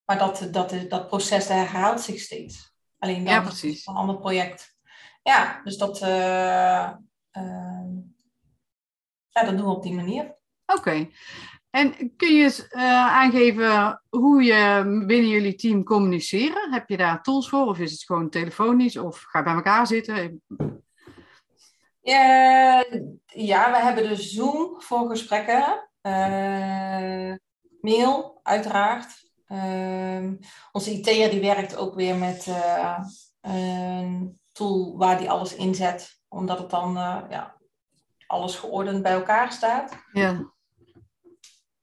Maar 0.05 0.17
dat, 0.17 0.47
dat, 0.51 0.75
dat 0.89 1.07
proces 1.07 1.47
herhaalt 1.47 2.01
zich 2.01 2.19
steeds. 2.19 2.75
Alleen 2.99 3.23
dan 3.23 3.33
Ja, 3.33 3.41
precies. 3.41 3.85
een 3.85 3.95
ander 3.95 4.17
project. 4.17 4.75
Ja, 5.23 5.61
dus 5.63 5.77
dat, 5.77 6.01
eh, 6.01 6.83
eh, 7.31 7.85
ja, 9.29 9.43
dat 9.43 9.57
doen 9.57 9.65
we 9.65 9.75
op 9.75 9.83
die 9.83 9.93
manier. 9.93 10.35
Oké. 10.65 11.09
En 11.69 12.15
kun 12.15 12.33
je 12.33 12.43
eens 12.43 12.67
uh, 12.71 12.81
aangeven 13.07 14.01
hoe 14.09 14.43
je 14.43 14.83
binnen 15.05 15.29
jullie 15.29 15.55
team 15.55 15.83
communiceren? 15.83 16.71
Heb 16.71 16.89
je 16.89 16.97
daar 16.97 17.23
tools 17.23 17.49
voor 17.49 17.65
of 17.65 17.79
is 17.79 17.91
het 17.91 18.03
gewoon 18.03 18.29
telefonisch 18.29 18.97
of 18.97 19.19
ga 19.21 19.37
je 19.37 19.43
bij 19.45 19.53
elkaar 19.53 19.87
zitten? 19.87 20.41
Uh, 22.03 22.81
ja, 23.25 23.71
we 23.71 23.77
hebben 23.77 24.09
dus 24.09 24.31
Zoom 24.31 24.81
voor 24.81 25.09
gesprekken. 25.09 25.89
Uh, 26.01 27.33
mail, 27.81 28.39
uiteraard. 28.43 29.26
Onze 30.71 30.91
IT'er 30.91 31.29
die 31.29 31.41
werkt 31.41 31.75
ook 31.75 31.95
weer 31.95 32.15
met 32.15 32.47
een 33.41 34.39
tool 34.51 34.97
waar 34.97 35.17
die 35.17 35.29
alles 35.29 35.55
inzet. 35.55 36.15
Omdat 36.27 36.59
het 36.59 36.69
dan 36.69 36.93
ja, 37.29 37.57
alles 38.27 38.55
geordend 38.55 39.03
bij 39.03 39.11
elkaar 39.11 39.51
staat. 39.51 39.97
Ja. 40.13 40.51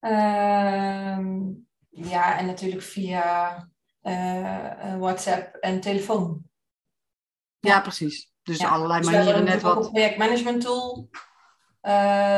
Ehm, 0.00 1.42
ja, 1.90 2.38
en 2.38 2.46
natuurlijk 2.46 2.82
via 2.82 3.56
uh, 4.02 4.96
WhatsApp 4.98 5.54
en 5.54 5.80
telefoon. 5.80 6.42
Ja, 7.60 7.80
precies. 7.80 8.32
Dus 8.42 8.64
allerlei 8.64 9.00
dus 9.00 9.10
manieren 9.10 9.44
net 9.44 9.62
wat. 9.62 9.84
Een 9.84 9.90
projectmanagement 9.90 10.60
tool 10.60 11.08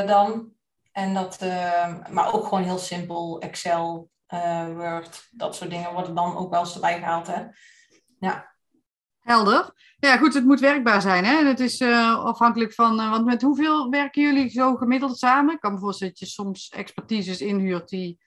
dan. 0.07 0.55
En 0.93 1.15
dat, 1.15 1.37
ehm, 1.39 2.13
maar 2.13 2.33
ook 2.33 2.45
gewoon 2.45 2.63
heel 2.65 2.79
simpel, 2.79 3.41
Excel, 3.41 4.11
Word, 4.75 5.29
dat 5.31 5.57
soort 5.57 5.71
dingen 5.71 5.93
worden 5.93 6.15
dan 6.15 6.37
ook 6.37 6.51
wel 6.51 6.61
eens 6.61 6.75
erbij 6.75 6.99
gehaald. 6.99 7.27
Hè? 7.27 7.43
Ja. 8.19 8.55
Helder. 9.21 9.75
Ja, 9.99 10.17
goed, 10.17 10.35
het 10.35 10.45
moet 10.45 10.61
werkbaar 10.61 11.03
zijn. 11.03 11.25
Hè? 11.25 11.39
En 11.39 11.47
het 11.47 11.61
is 11.61 11.81
uh, 11.81 12.25
afhankelijk 12.25 12.73
van. 12.73 13.01
Uh, 13.01 13.11
want 13.11 13.25
met 13.25 13.43
hoeveel 13.43 13.91
werken 13.91 14.23
jullie 14.23 14.49
zo 14.49 14.77
gemiddeld 14.77 15.19
samen? 15.19 15.55
Ik 15.55 15.61
kan 15.61 15.73
me 15.73 15.79
voorstellen 15.79 16.13
dat 16.13 16.29
je 16.29 16.35
soms 16.35 16.69
expertises 16.69 17.41
inhuurt 17.41 17.89
die 17.89 18.19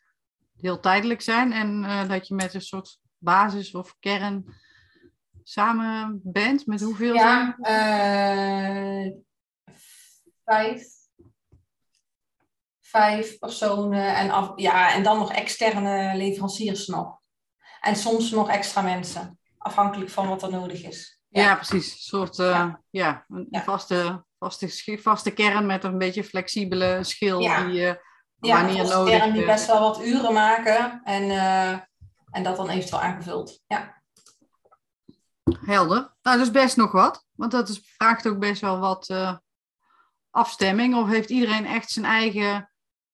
heel 0.57 0.79
tijdelijk 0.79 1.21
zijn. 1.21 1.51
En 1.51 1.83
uh, 1.83 2.09
dat 2.09 2.27
je 2.27 2.35
met 2.35 2.53
een 2.53 2.61
soort 2.61 2.99
basis 3.17 3.75
of 3.75 3.95
kern 3.99 4.55
samen 5.43 6.19
bent. 6.23 6.65
Met 6.65 6.81
hoeveel? 6.81 7.13
Ja, 7.13 7.57
vijf. 10.45 10.98
Vijf 12.89 13.37
personen 13.39 14.15
en, 14.15 14.29
af, 14.29 14.51
ja, 14.55 14.93
en 14.93 15.03
dan 15.03 15.17
nog 15.17 15.31
externe 15.31 16.15
leveranciers 16.15 16.87
nog. 16.87 17.19
En 17.81 17.95
soms 17.95 18.31
nog 18.31 18.49
extra 18.49 18.81
mensen 18.81 19.39
afhankelijk 19.57 20.09
van 20.09 20.27
wat 20.27 20.43
er 20.43 20.51
nodig 20.51 20.83
is. 20.83 21.19
Ja, 21.27 21.55
precies. 21.55 21.91
Een 21.91 21.97
soort 21.97 22.37
uh, 22.37 22.73
ja. 22.89 23.25
een 23.27 23.61
Vaste, 23.63 24.25
vaste, 24.39 24.99
vaste 25.01 25.31
kern 25.31 25.65
met 25.65 25.83
een 25.83 25.97
beetje 25.97 26.23
flexibele 26.23 27.03
schil 27.03 27.39
die 27.39 27.49
uh, 27.49 27.93
ja, 28.39 28.63
wanneer 28.63 28.87
nodig... 28.87 29.13
Ja, 29.13 29.31
die 29.31 29.45
best 29.45 29.65
wel 29.65 29.79
wat 29.79 30.05
uren 30.05 30.33
maken 30.33 31.01
en, 31.03 31.23
uh, 31.23 31.71
en 32.31 32.43
dat 32.43 32.55
dan 32.55 32.69
eventueel 32.69 33.01
aangevuld. 33.01 33.61
Ja. 33.67 34.01
Helder. 35.65 36.15
Nou, 36.21 36.37
dat 36.37 36.39
is 36.39 36.51
best 36.51 36.77
nog 36.77 36.91
wat. 36.91 37.25
Want 37.31 37.51
dat 37.51 37.69
is, 37.69 37.93
vraagt 37.97 38.27
ook 38.27 38.39
best 38.39 38.61
wel 38.61 38.79
wat 38.79 39.13
afstemming. 40.29 40.95
Of 40.95 41.07
heeft 41.07 41.29
iedereen 41.29 41.65
echt 41.65 41.91
zijn 41.91 42.05
eigen 42.05 42.68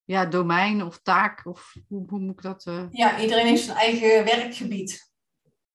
ja, 0.06 0.26
domein 0.26 0.84
of 0.84 1.00
taak? 1.02 1.46
Of 1.46 1.76
hoe, 1.88 2.06
hoe 2.10 2.20
moet 2.20 2.34
ik 2.34 2.42
dat... 2.42 2.64
Ja, 2.92 3.20
iedereen 3.20 3.46
heeft 3.46 3.64
zijn 3.64 3.78
eigen 3.78 4.26
werkgebied. 4.26 5.14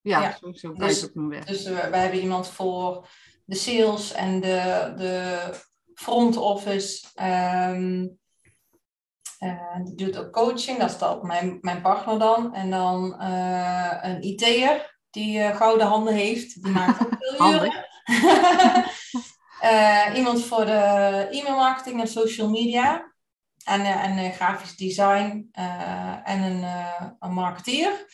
Ja, 0.01 0.21
ja. 0.21 0.37
zo, 0.41 0.51
zo 0.53 0.73
dus, 0.73 1.01
het 1.01 1.11
weg. 1.13 1.45
Dus 1.45 1.63
we, 1.63 1.87
we, 1.91 1.97
hebben 1.97 2.19
iemand 2.19 2.47
voor 2.47 3.07
de 3.45 3.55
sales 3.55 4.11
en 4.11 4.41
de, 4.41 4.93
de 4.97 5.49
front 5.93 6.37
office. 6.37 7.07
Um, 7.21 8.19
die 9.83 9.95
doet 9.95 10.17
ook 10.17 10.31
coaching, 10.31 10.77
dat 10.77 10.89
is 10.89 10.97
dan 10.97 11.27
mijn, 11.27 11.57
mijn 11.61 11.81
partner 11.81 12.19
dan. 12.19 12.53
En 12.53 12.69
dan 12.69 13.21
een 14.01 14.23
IT'er 14.23 14.99
die 15.09 15.53
gouden 15.53 15.87
handen 15.87 16.13
heeft. 16.13 16.63
Die 16.63 16.71
maakt 16.71 17.05
ook 17.05 17.15
veel 17.19 17.47
uren. 17.53 17.85
iemand 20.17 20.45
voor 20.45 20.65
de 20.65 21.27
e-mail 21.31 21.55
marketing 21.55 22.01
en 22.01 22.07
social 22.07 22.49
media. 22.49 23.10
En, 23.63 23.81
en 23.81 24.33
grafisch 24.33 24.75
design 24.75 25.49
en 26.23 26.41
een, 26.41 26.63
een 27.19 27.33
marketeer. 27.33 28.05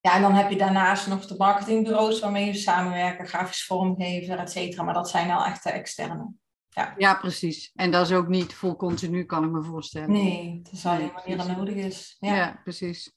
Ja, 0.00 0.14
en 0.14 0.22
dan 0.22 0.34
heb 0.34 0.50
je 0.50 0.56
daarnaast 0.56 1.06
nog 1.06 1.26
de 1.26 1.34
marketingbureaus 1.36 2.20
waarmee 2.20 2.46
je 2.46 2.54
samenwerken, 2.54 3.26
grafisch 3.26 3.64
vormgever, 3.64 4.38
et 4.38 4.50
cetera. 4.50 4.82
Maar 4.82 4.94
dat 4.94 5.10
zijn 5.10 5.30
al 5.30 5.44
echt 5.44 5.62
de 5.62 5.70
externe. 5.70 6.32
Ja. 6.68 6.94
ja, 6.96 7.14
precies. 7.14 7.70
En 7.74 7.90
dat 7.90 8.06
is 8.06 8.16
ook 8.16 8.28
niet 8.28 8.54
vol 8.54 8.76
continu, 8.76 9.24
kan 9.24 9.44
ik 9.44 9.50
me 9.50 9.62
voorstellen. 9.62 10.10
Nee, 10.12 10.60
het 10.62 10.72
is 10.72 10.86
alleen 10.86 11.12
wanneer 11.12 11.38
er 11.38 11.56
nodig 11.56 11.74
is. 11.74 12.16
Ja. 12.20 12.34
ja, 12.34 12.60
precies. 12.62 13.14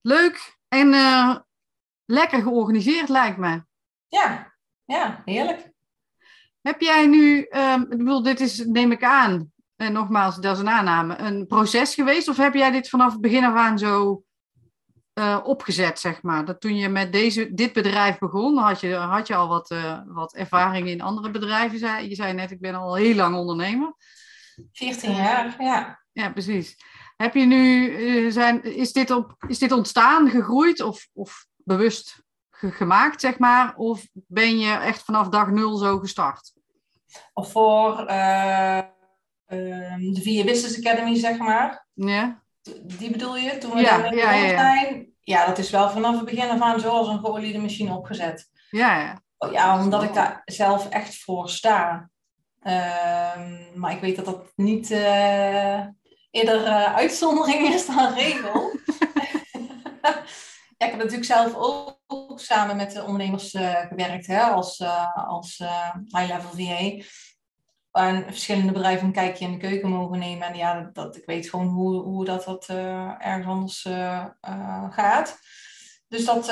Leuk 0.00 0.58
en 0.68 0.92
uh, 0.92 1.36
lekker 2.04 2.42
georganiseerd 2.42 3.08
lijkt 3.08 3.38
me. 3.38 3.64
Ja, 4.08 4.54
ja, 4.84 5.22
heerlijk. 5.24 5.72
Heb 6.60 6.80
jij 6.80 7.06
nu, 7.06 7.46
um, 7.50 7.82
ik 7.82 7.98
bedoel, 7.98 8.22
dit 8.22 8.40
is, 8.40 8.64
neem 8.66 8.92
ik 8.92 9.04
aan, 9.04 9.52
en 9.78 9.92
nogmaals, 9.92 10.36
dat 10.36 10.54
is 10.54 10.60
een 10.60 10.68
aanname, 10.68 11.18
een 11.18 11.46
proces 11.46 11.94
geweest? 11.94 12.28
Of 12.28 12.36
heb 12.36 12.54
jij 12.54 12.70
dit 12.70 12.88
vanaf 12.88 13.12
het 13.12 13.20
begin 13.20 13.44
af 13.44 13.54
aan 13.54 13.78
zo 13.78 14.22
uh, 15.14 15.40
opgezet, 15.42 15.98
zeg 16.00 16.22
maar? 16.22 16.44
Dat 16.44 16.60
toen 16.60 16.76
je 16.76 16.88
met 16.88 17.12
deze, 17.12 17.54
dit 17.54 17.72
bedrijf 17.72 18.18
begon, 18.18 18.56
had 18.56 18.80
je, 18.80 18.94
had 18.94 19.26
je 19.26 19.34
al 19.34 19.48
wat, 19.48 19.70
uh, 19.70 19.98
wat 20.06 20.34
ervaring 20.34 20.88
in 20.88 21.00
andere 21.00 21.30
bedrijven. 21.30 21.78
Zei, 21.78 22.08
je 22.08 22.14
zei 22.14 22.32
net, 22.32 22.50
ik 22.50 22.60
ben 22.60 22.74
al 22.74 22.94
heel 22.94 23.14
lang 23.14 23.36
ondernemer. 23.36 23.94
14 24.72 25.14
jaar, 25.14 25.54
ja. 25.58 26.02
Ja, 26.12 26.30
precies. 26.30 26.76
Heb 27.16 27.34
je 27.34 27.44
nu, 27.44 27.90
uh, 27.90 28.32
zijn, 28.32 28.62
is, 28.62 28.92
dit 28.92 29.10
op, 29.10 29.34
is 29.46 29.58
dit 29.58 29.72
ontstaan, 29.72 30.30
gegroeid 30.30 30.80
of, 30.80 31.08
of 31.12 31.46
bewust 31.56 32.22
ge 32.50 32.70
gemaakt, 32.70 33.20
zeg 33.20 33.38
maar? 33.38 33.76
Of 33.76 34.06
ben 34.12 34.58
je 34.58 34.72
echt 34.72 35.02
vanaf 35.02 35.28
dag 35.28 35.50
nul 35.50 35.76
zo 35.76 35.98
gestart? 35.98 36.52
Of 37.32 37.50
voor 37.50 38.06
ehm, 39.48 40.12
de 40.12 40.20
VIA 40.22 40.44
Business 40.44 40.78
Academy, 40.78 41.18
zeg 41.18 41.38
maar. 41.38 41.86
Ja. 41.94 42.42
Die 42.82 43.10
bedoel 43.10 43.36
je? 43.36 43.58
Toen 43.58 43.74
we 43.74 43.80
ja, 43.80 44.12
ja, 44.12 44.32
ja, 44.34 44.48
zijn? 44.48 45.12
Ja, 45.20 45.46
dat 45.46 45.58
is 45.58 45.70
wel 45.70 45.90
vanaf 45.90 46.16
het 46.16 46.24
begin 46.24 46.50
af 46.50 46.60
aan 46.60 46.80
zoals 46.80 47.08
een 47.08 47.18
geoliede 47.18 47.58
machine 47.58 47.94
opgezet. 47.96 48.48
Ja, 48.70 49.00
ja. 49.00 49.22
Oh, 49.38 49.52
ja, 49.52 49.82
omdat 49.82 50.02
ik 50.02 50.14
daar 50.14 50.42
zelf 50.44 50.88
echt 50.88 51.22
voor 51.22 51.50
sta. 51.50 52.10
Ehm, 52.62 53.54
maar 53.74 53.92
ik 53.92 54.00
weet 54.00 54.16
dat 54.16 54.24
dat 54.24 54.52
niet 54.56 54.90
uh, 54.90 55.86
eerder 56.30 56.66
uh, 56.66 56.94
uitzondering 56.94 57.68
is 57.74 57.86
dan 57.86 58.14
regel. 58.14 58.72
ja, 60.78 60.86
ik 60.86 60.90
heb 60.90 60.96
natuurlijk 60.96 61.24
zelf 61.24 61.54
ook, 61.54 62.40
samen 62.40 62.76
met 62.76 62.92
de 62.92 63.02
ondernemers 63.02 63.54
uh, 63.54 63.76
gewerkt 63.76 64.26
hè, 64.26 64.40
als, 64.40 64.82
als 65.14 65.62
high-level 66.06 66.50
VA 66.50 67.04
verschillende 68.26 68.72
bedrijven 68.72 69.06
een 69.06 69.12
kijkje 69.12 69.44
in 69.44 69.52
de 69.52 69.58
keuken 69.58 69.88
mogen 69.88 70.18
nemen. 70.18 70.48
En 70.48 70.56
ja, 70.56 70.90
dat, 70.92 71.16
ik 71.16 71.26
weet 71.26 71.50
gewoon 71.50 71.66
hoe, 71.66 72.02
hoe 72.02 72.24
dat, 72.24 72.44
dat 72.44 72.68
uh, 72.70 73.26
ergens 73.26 73.46
anders 73.46 73.84
uh, 73.84 74.24
uh, 74.48 74.92
gaat. 74.92 75.38
Dus 76.08 76.24
dat, 76.24 76.46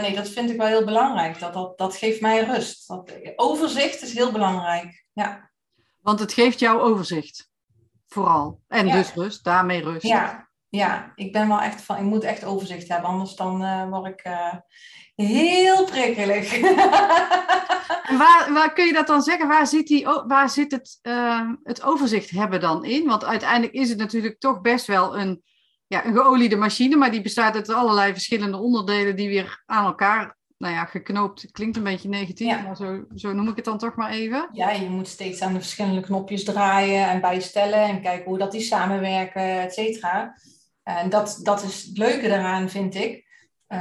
nee, 0.00 0.14
dat 0.14 0.28
vind 0.28 0.50
ik 0.50 0.56
wel 0.56 0.66
heel 0.66 0.84
belangrijk. 0.84 1.38
Dat, 1.38 1.52
dat, 1.52 1.78
dat 1.78 1.96
geeft 1.96 2.20
mij 2.20 2.44
rust. 2.44 2.88
Dat, 2.88 3.12
overzicht 3.36 4.02
is 4.02 4.14
heel 4.14 4.32
belangrijk. 4.32 5.04
Ja. 5.12 5.50
Want 6.00 6.20
het 6.20 6.32
geeft 6.32 6.58
jou 6.58 6.80
overzicht. 6.80 7.50
Vooral. 8.06 8.60
En 8.68 8.90
dus 8.90 9.14
rust, 9.14 9.44
daarmee 9.44 9.82
rust. 9.82 10.06
Ja, 10.06 10.49
ja, 10.70 11.12
ik 11.14 11.32
ben 11.32 11.48
wel 11.48 11.60
echt 11.60 11.82
van, 11.82 11.96
ik 11.96 12.02
moet 12.02 12.24
echt 12.24 12.44
overzicht 12.44 12.88
hebben, 12.88 13.08
anders 13.08 13.34
dan 13.34 13.88
word 13.90 14.06
ik 14.06 14.22
heel 15.14 15.84
prikkelig. 15.84 16.58
En 18.10 18.18
waar, 18.18 18.52
waar 18.52 18.72
kun 18.72 18.86
je 18.86 18.92
dat 18.92 19.06
dan 19.06 19.22
zeggen? 19.22 19.48
Waar 19.48 19.66
zit, 19.66 19.86
die, 19.86 20.06
waar 20.26 20.50
zit 20.50 20.72
het, 20.72 20.98
uh, 21.02 21.50
het 21.64 21.82
overzicht 21.82 22.30
hebben 22.30 22.60
dan 22.60 22.84
in? 22.84 23.06
Want 23.06 23.24
uiteindelijk 23.24 23.72
is 23.72 23.88
het 23.88 23.98
natuurlijk 23.98 24.38
toch 24.38 24.60
best 24.60 24.86
wel 24.86 25.18
een, 25.18 25.42
ja, 25.86 26.06
een 26.06 26.14
geoliede 26.14 26.56
machine, 26.56 26.96
maar 26.96 27.10
die 27.10 27.22
bestaat 27.22 27.54
uit 27.54 27.68
allerlei 27.68 28.12
verschillende 28.12 28.56
onderdelen 28.56 29.16
die 29.16 29.28
weer 29.28 29.62
aan 29.66 29.84
elkaar 29.84 30.38
nou 30.58 30.74
ja, 30.74 30.84
geknoopt. 30.84 31.50
Klinkt 31.52 31.76
een 31.76 31.82
beetje 31.82 32.08
negatief, 32.08 32.62
maar 32.62 32.76
zo, 32.76 33.04
zo 33.14 33.32
noem 33.32 33.48
ik 33.48 33.56
het 33.56 33.64
dan 33.64 33.78
toch 33.78 33.94
maar 33.94 34.10
even. 34.10 34.48
Ja, 34.52 34.70
je 34.70 34.88
moet 34.88 35.08
steeds 35.08 35.40
aan 35.40 35.52
de 35.52 35.60
verschillende 35.60 36.00
knopjes 36.00 36.44
draaien 36.44 37.08
en 37.08 37.20
bijstellen 37.20 37.82
en 37.82 38.02
kijken 38.02 38.28
hoe 38.28 38.38
dat 38.38 38.52
die 38.52 38.60
samenwerken, 38.60 39.60
et 39.60 39.74
cetera. 39.74 40.34
En 40.82 41.08
dat, 41.08 41.40
dat 41.42 41.62
is 41.62 41.82
het 41.82 41.98
leuke 41.98 42.28
daaraan, 42.28 42.68
vind 42.68 42.94
ik. 42.94 43.28
Uh, 43.68 43.78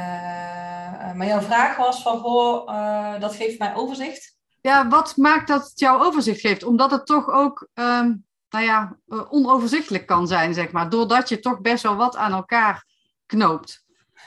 maar 1.14 1.26
jouw 1.26 1.42
vraag 1.42 1.78
was 1.78 2.02
van, 2.02 2.20
goh, 2.20 2.70
uh, 2.70 3.20
dat 3.20 3.36
geeft 3.36 3.60
mij 3.60 3.76
overzicht. 3.76 4.38
Ja, 4.62 4.88
wat 4.88 5.18
maakt 5.18 5.48
dat 5.48 5.64
het 5.64 5.80
jou 5.80 6.02
overzicht 6.04 6.40
geeft? 6.40 6.64
Omdat 6.64 6.92
het 6.92 7.06
toch 7.06 7.30
ook, 7.30 7.68
um, 7.74 8.26
nou 8.50 8.66
ja, 8.66 8.98
onoverzichtelijk 9.30 10.06
kan 10.06 10.28
zijn, 10.28 10.54
zeg 10.54 10.72
maar. 10.72 10.90
Doordat 10.90 11.30
je 11.30 11.40
toch 11.40 11.62
best 11.62 11.84
wel 11.84 11.96
wat 11.96 12.16
aan 12.16 12.34
elkaar 12.34 12.86
knoopt. 13.26 13.84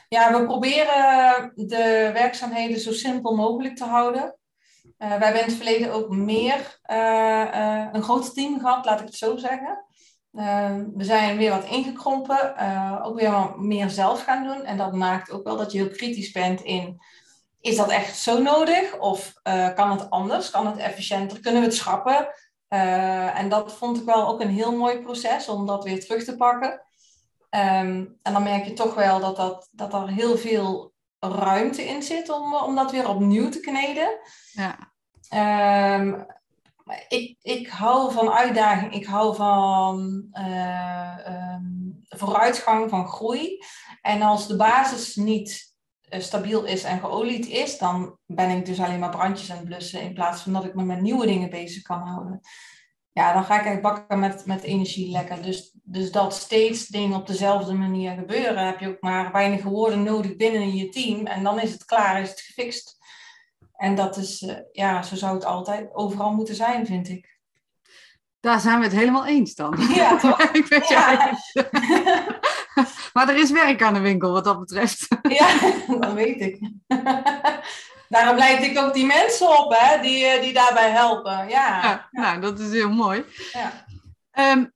Ja, 0.08 0.40
we 0.40 0.46
proberen 0.46 1.52
de 1.54 2.10
werkzaamheden 2.12 2.80
zo 2.80 2.92
simpel 2.92 3.36
mogelijk 3.36 3.76
te 3.76 3.84
houden. 3.84 4.36
Uh, 4.82 5.08
wij 5.08 5.18
hebben 5.18 5.40
in 5.40 5.46
het 5.46 5.56
verleden 5.56 5.92
ook 5.92 6.08
meer 6.08 6.78
een 7.92 8.02
groot 8.02 8.34
team 8.34 8.60
gehad, 8.60 8.84
laat 8.84 9.00
ik 9.00 9.06
het 9.06 9.16
zo 9.16 9.36
zeggen. 9.36 9.84
Ehm, 10.34 10.84
we 10.94 11.04
zijn 11.04 11.36
weer 11.36 11.50
wat 11.50 11.64
ingekrompen, 11.64 12.54
uh, 12.58 13.00
ook 13.02 13.20
weer 13.20 13.30
wat 13.30 13.58
meer 13.58 13.90
zelf 13.90 14.24
gaan 14.24 14.44
doen. 14.44 14.64
En 14.64 14.76
dat 14.76 14.92
maakt 14.92 15.30
ook 15.30 15.44
wel 15.44 15.56
dat 15.56 15.72
je 15.72 15.78
heel 15.78 15.90
kritisch 15.90 16.30
bent 16.30 16.60
in, 16.60 17.00
is 17.60 17.76
dat 17.76 17.90
echt 17.90 18.16
zo 18.16 18.42
nodig? 18.42 18.98
Of 18.98 19.32
uh, 19.44 19.74
kan 19.74 19.90
het 19.90 20.10
anders? 20.10 20.50
Kan 20.50 20.66
het 20.66 20.76
efficiënter? 20.76 21.40
Kunnen 21.40 21.60
we 21.60 21.66
het 21.66 21.76
schrappen? 21.76 22.28
Uh, 22.68 23.38
en 23.38 23.48
dat 23.48 23.72
vond 23.72 23.96
ik 23.96 24.04
wel 24.04 24.28
ook 24.28 24.40
een 24.40 24.50
heel 24.50 24.76
mooi 24.76 24.98
proces 24.98 25.48
om 25.48 25.66
dat 25.66 25.84
weer 25.84 26.00
terug 26.00 26.24
te 26.24 26.36
pakken. 26.36 26.70
Um, 27.50 28.18
en 28.22 28.32
dan 28.32 28.42
merk 28.42 28.64
je 28.64 28.72
toch 28.72 28.94
wel 28.94 29.20
dat, 29.20 29.36
dat, 29.36 29.68
dat 29.72 29.92
er 29.92 30.08
heel 30.08 30.36
veel 30.36 30.92
ruimte 31.18 31.82
in 31.82 32.02
zit 32.02 32.30
om, 32.30 32.54
om 32.54 32.74
dat 32.74 32.90
weer 32.90 33.08
opnieuw 33.08 33.48
te 33.48 33.60
kneden. 33.60 34.18
Ja. 34.52 34.78
Um, 35.98 36.26
ik, 37.08 37.36
ik 37.42 37.68
hou 37.68 38.12
van 38.12 38.30
uitdaging, 38.30 38.94
ik 38.94 39.06
hou 39.06 39.36
van 39.36 40.26
uh, 40.32 41.16
um, 41.54 42.00
vooruitgang, 42.08 42.90
van 42.90 43.06
groei. 43.06 43.64
En 44.00 44.22
als 44.22 44.48
de 44.48 44.56
basis 44.56 45.16
niet 45.16 45.74
uh, 46.10 46.20
stabiel 46.20 46.64
is 46.64 46.82
en 46.82 46.98
geolied 46.98 47.48
is, 47.48 47.78
dan 47.78 48.18
ben 48.26 48.50
ik 48.50 48.66
dus 48.66 48.80
alleen 48.80 48.98
maar 48.98 49.10
brandjes 49.10 49.50
aan 49.50 49.56
het 49.56 49.66
blussen 49.66 50.02
in 50.02 50.14
plaats 50.14 50.42
van 50.42 50.52
dat 50.52 50.64
ik 50.64 50.74
me 50.74 50.84
met 50.84 51.00
nieuwe 51.00 51.26
dingen 51.26 51.50
bezig 51.50 51.82
kan 51.82 52.00
houden. 52.00 52.40
Ja, 53.12 53.32
dan 53.32 53.44
ga 53.44 53.60
ik 53.60 53.66
eigenlijk 53.66 53.94
bakken 53.94 54.18
met, 54.18 54.46
met 54.46 54.62
energie 54.62 55.10
lekker. 55.10 55.42
Dus, 55.42 55.76
dus 55.82 56.12
dat 56.12 56.34
steeds 56.34 56.86
dingen 56.86 57.18
op 57.18 57.26
dezelfde 57.26 57.72
manier 57.72 58.14
gebeuren, 58.14 58.66
heb 58.66 58.80
je 58.80 58.88
ook 58.88 59.00
maar 59.00 59.32
weinig 59.32 59.62
woorden 59.62 60.02
nodig 60.02 60.36
binnen 60.36 60.76
je 60.76 60.88
team. 60.88 61.26
En 61.26 61.42
dan 61.42 61.60
is 61.60 61.72
het 61.72 61.84
klaar, 61.84 62.22
is 62.22 62.30
het 62.30 62.40
gefixt. 62.40 63.00
En 63.82 63.94
dat 63.94 64.16
is, 64.16 64.42
uh, 64.42 64.54
ja, 64.72 65.02
zo 65.02 65.16
zou 65.16 65.34
het 65.34 65.44
altijd 65.44 65.94
overal 65.94 66.32
moeten 66.32 66.54
zijn, 66.54 66.86
vind 66.86 67.08
ik. 67.08 67.38
Daar 68.40 68.60
zijn 68.60 68.78
we 68.78 68.84
het 68.84 68.94
helemaal 68.94 69.26
eens 69.26 69.54
dan. 69.54 69.76
Ja, 69.94 70.16
toch? 70.18 70.42
ik 70.60 70.66
weet 70.66 70.88
ja. 70.88 71.38
maar 73.12 73.28
er 73.28 73.36
is 73.36 73.50
werk 73.50 73.82
aan 73.82 73.94
de 73.94 74.00
winkel 74.00 74.32
wat 74.32 74.44
dat 74.44 74.58
betreft. 74.58 75.08
ja, 75.28 75.58
dat 76.00 76.12
weet 76.12 76.40
ik. 76.40 76.70
Daarom 78.08 78.36
leid 78.36 78.62
ik 78.62 78.78
ook 78.78 78.94
die 78.94 79.06
mensen 79.06 79.58
op, 79.58 79.72
hè, 79.78 80.00
die, 80.00 80.26
eh, 80.26 80.42
die 80.42 80.52
daarbij 80.52 80.90
helpen. 80.90 81.48
Ja. 81.48 81.82
ja, 81.82 82.08
Nou, 82.10 82.40
dat 82.40 82.58
is 82.58 82.70
heel 82.70 82.90
mooi. 82.90 83.24
Ja. 83.52 83.84
Um, 84.52 84.72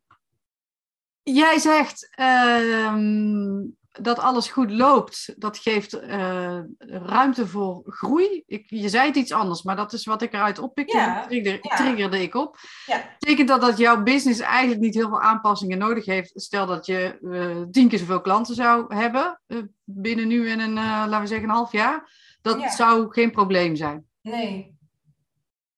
jij 1.23 1.59
zegt, 1.59 2.09
um, 2.21 3.77
dat 4.01 4.19
alles 4.19 4.49
goed 4.49 4.71
loopt, 4.71 5.35
dat 5.37 5.59
geeft 5.59 6.03
uh, 6.03 6.59
ruimte 6.79 7.47
voor 7.47 7.83
groei. 7.87 8.43
Ik, 8.47 8.65
je 8.67 8.89
zei 8.89 9.07
het 9.07 9.17
iets 9.17 9.33
anders, 9.33 9.63
maar 9.63 9.77
dat 9.77 9.93
is 9.93 10.05
wat 10.05 10.23
ik 10.23 10.33
eruit 10.33 10.59
oppikte. 10.59 10.97
Ja, 10.97 11.27
trigger, 11.27 11.59
ja. 11.63 11.77
triggerde 11.77 12.23
ik 12.23 12.35
op. 12.35 12.59
Ja. 12.87 13.17
Betekent 13.19 13.49
dat 13.49 13.61
dat 13.61 13.79
jouw 13.79 14.03
business 14.03 14.41
eigenlijk 14.41 14.81
niet 14.81 14.95
heel 14.95 15.09
veel 15.09 15.21
aanpassingen 15.21 15.79
nodig 15.79 16.05
heeft? 16.05 16.33
Stel 16.35 16.67
dat 16.67 16.87
je 16.87 17.19
uh, 17.23 17.63
tien 17.71 17.89
keer 17.89 17.99
zoveel 17.99 18.21
klanten 18.21 18.55
zou 18.55 18.95
hebben 18.95 19.41
uh, 19.47 19.63
binnen 19.85 20.29
nu 20.29 20.51
en 20.51 20.61
een, 20.61 20.75
laten 20.75 21.21
we 21.21 21.27
zeggen, 21.27 21.49
een 21.49 21.55
half 21.55 21.73
jaar. 21.73 22.11
Dat 22.43 22.73
zou 22.73 23.07
geen 23.13 23.31
probleem 23.31 23.77
zijn. 23.77 24.05
Nee. 24.21 24.79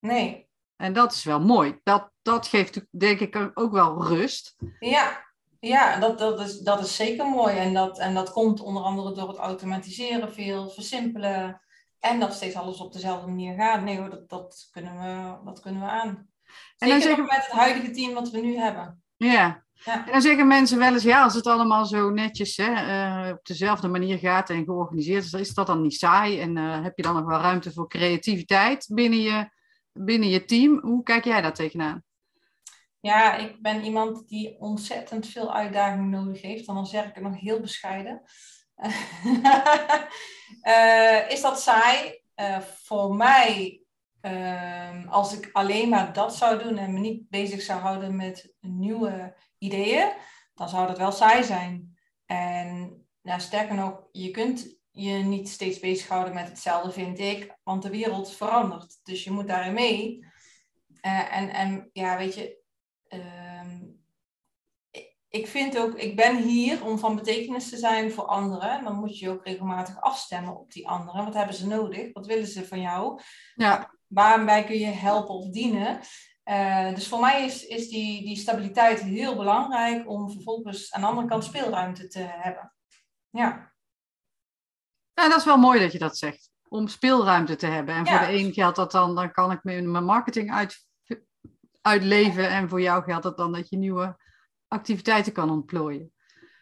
Nee. 0.00 0.48
En 0.76 0.92
dat 0.92 1.12
is 1.12 1.24
wel 1.24 1.40
mooi. 1.40 1.80
Dat, 1.82 2.10
dat 2.22 2.46
geeft 2.46 2.86
denk 2.90 3.20
ik 3.20 3.50
ook 3.54 3.72
wel 3.72 4.06
rust. 4.06 4.56
Ja, 4.78 5.26
ja, 5.60 5.98
dat, 5.98 6.18
dat, 6.18 6.40
is, 6.40 6.58
dat 6.58 6.80
is 6.80 6.96
zeker 6.96 7.26
mooi. 7.26 7.56
En 7.56 7.74
dat, 7.74 7.98
en 7.98 8.14
dat 8.14 8.32
komt 8.32 8.60
onder 8.60 8.82
andere 8.82 9.12
door 9.12 9.28
het 9.28 9.36
automatiseren, 9.36 10.32
veel 10.32 10.70
versimpelen. 10.70 11.60
En 11.98 12.20
dat 12.20 12.34
steeds 12.34 12.54
alles 12.54 12.80
op 12.80 12.92
dezelfde 12.92 13.26
manier 13.26 13.54
gaat. 13.54 13.82
Nee 13.82 13.98
hoor, 13.98 14.10
dat, 14.10 14.28
dat, 14.28 14.68
kunnen, 14.70 14.98
we, 14.98 15.44
dat 15.44 15.60
kunnen 15.60 15.80
we 15.80 15.88
aan. 15.88 16.28
Zeker 16.76 16.76
en 16.78 16.88
dan 16.88 17.00
zeggen... 17.00 17.24
met 17.24 17.46
het 17.46 17.50
huidige 17.50 17.90
team 17.90 18.14
wat 18.14 18.30
we 18.30 18.40
nu 18.40 18.56
hebben. 18.56 19.02
Ja. 19.16 19.64
ja. 19.84 20.06
En 20.06 20.12
dan 20.12 20.22
zeggen 20.22 20.46
mensen 20.46 20.78
wel 20.78 20.92
eens, 20.92 21.02
ja, 21.02 21.22
als 21.22 21.34
het 21.34 21.46
allemaal 21.46 21.84
zo 21.84 22.10
netjes 22.10 22.56
hè, 22.56 22.70
uh, 23.26 23.32
op 23.32 23.46
dezelfde 23.46 23.88
manier 23.88 24.18
gaat 24.18 24.50
en 24.50 24.64
georganiseerd 24.64 25.24
is, 25.24 25.32
is 25.32 25.54
dat 25.54 25.66
dan 25.66 25.82
niet 25.82 25.94
saai? 25.94 26.40
En 26.40 26.56
uh, 26.56 26.82
heb 26.82 26.96
je 26.96 27.02
dan 27.02 27.14
nog 27.14 27.24
wel 27.24 27.40
ruimte 27.40 27.72
voor 27.72 27.88
creativiteit 27.88 28.88
binnen 28.92 29.20
je, 29.20 29.48
binnen 29.92 30.28
je 30.28 30.44
team? 30.44 30.80
Hoe 30.80 31.02
kijk 31.02 31.24
jij 31.24 31.40
daar 31.40 31.54
tegenaan? 31.54 32.02
Ja, 33.00 33.36
ik 33.36 33.62
ben 33.62 33.84
iemand 33.84 34.28
die 34.28 34.60
ontzettend 34.60 35.26
veel 35.26 35.54
uitdaging 35.54 36.10
nodig 36.10 36.42
heeft. 36.42 36.68
En 36.68 36.74
dan 36.74 36.86
zeg 36.86 37.06
ik 37.06 37.14
het 37.14 37.24
nog 37.24 37.40
heel 37.40 37.60
bescheiden. 37.60 38.22
uh, 40.62 41.30
is 41.34 41.40
dat 41.40 41.60
saai? 41.60 42.22
Uh, 42.36 42.58
voor 42.60 43.14
mij, 43.14 43.80
uh, 44.22 45.12
als 45.12 45.38
ik 45.38 45.50
alleen 45.52 45.88
maar 45.88 46.12
dat 46.12 46.36
zou 46.36 46.62
doen 46.62 46.78
en 46.78 46.92
me 46.92 46.98
niet 46.98 47.28
bezig 47.28 47.62
zou 47.62 47.80
houden 47.80 48.16
met 48.16 48.54
nieuwe 48.60 49.36
ideeën, 49.58 50.12
dan 50.54 50.68
zou 50.68 50.86
dat 50.86 50.98
wel 50.98 51.12
saai 51.12 51.44
zijn. 51.44 51.98
En 52.26 52.98
nou, 53.22 53.40
sterker 53.40 53.74
nog, 53.74 54.08
je 54.12 54.30
kunt 54.30 54.76
je 54.90 55.12
niet 55.12 55.48
steeds 55.48 55.78
bezighouden 55.78 56.34
met 56.34 56.48
hetzelfde, 56.48 56.92
vind 56.92 57.18
ik, 57.18 57.56
want 57.62 57.82
de 57.82 57.90
wereld 57.90 58.32
verandert. 58.32 59.00
Dus 59.02 59.24
je 59.24 59.30
moet 59.30 59.48
daarin 59.48 59.74
mee. 59.74 60.26
Uh, 61.06 61.36
en, 61.36 61.50
en 61.50 61.90
ja, 61.92 62.16
weet 62.16 62.34
je, 62.34 62.57
Ehm, 63.08 63.86
ik 65.28 65.46
vind 65.46 65.78
ook, 65.78 65.94
ik 65.94 66.16
ben 66.16 66.36
hier 66.36 66.84
om 66.84 66.98
van 66.98 67.16
betekenis 67.16 67.68
te 67.68 67.76
zijn 67.76 68.12
voor 68.12 68.24
anderen. 68.24 68.84
Dan 68.84 68.94
moet 68.94 69.18
je 69.18 69.30
ook 69.30 69.44
regelmatig 69.44 70.00
afstemmen 70.00 70.58
op 70.58 70.72
die 70.72 70.88
anderen. 70.88 71.24
Wat 71.24 71.34
hebben 71.34 71.54
ze 71.54 71.66
nodig? 71.66 72.12
Wat 72.12 72.26
willen 72.26 72.46
ze 72.46 72.66
van 72.66 72.80
jou? 72.80 73.20
Ja. 73.54 73.94
Waarbij 74.06 74.64
kun 74.64 74.78
je 74.78 74.86
helpen 74.86 75.34
of 75.34 75.48
dienen? 75.50 76.00
Uh, 76.44 76.94
dus 76.94 77.08
voor 77.08 77.20
mij 77.20 77.44
is, 77.44 77.66
is 77.66 77.88
die, 77.88 78.24
die 78.24 78.36
stabiliteit 78.36 79.00
heel 79.00 79.36
belangrijk 79.36 80.08
om 80.08 80.30
vervolgens 80.30 80.92
aan 80.92 81.00
de 81.00 81.06
andere 81.06 81.26
kant 81.26 81.44
speelruimte 81.44 82.06
te 82.06 82.18
hebben. 82.18 82.72
Ja. 83.30 83.72
Ja, 85.12 85.28
dat 85.28 85.38
is 85.38 85.44
wel 85.44 85.56
mooi 85.56 85.80
dat 85.80 85.92
je 85.92 85.98
dat 85.98 86.18
zegt. 86.18 86.50
Om 86.68 86.88
speelruimte 86.88 87.56
te 87.56 87.66
hebben. 87.66 87.94
En 87.94 88.06
voor 88.06 88.18
de 88.18 88.32
een 88.32 88.52
geldt 88.52 88.76
dat 88.76 88.92
dan, 88.92 89.14
dan 89.14 89.32
kan 89.32 89.52
ik 89.52 89.62
mijn 89.62 90.04
marketing 90.04 90.52
uit, 90.52 90.87
uitleven. 91.88 92.48
En 92.48 92.68
voor 92.68 92.80
jou 92.80 93.02
geldt 93.02 93.24
het 93.24 93.36
dan 93.36 93.52
dat 93.52 93.68
je 93.68 93.76
nieuwe 93.76 94.16
activiteiten 94.68 95.32
kan 95.32 95.50
ontplooien. 95.50 96.12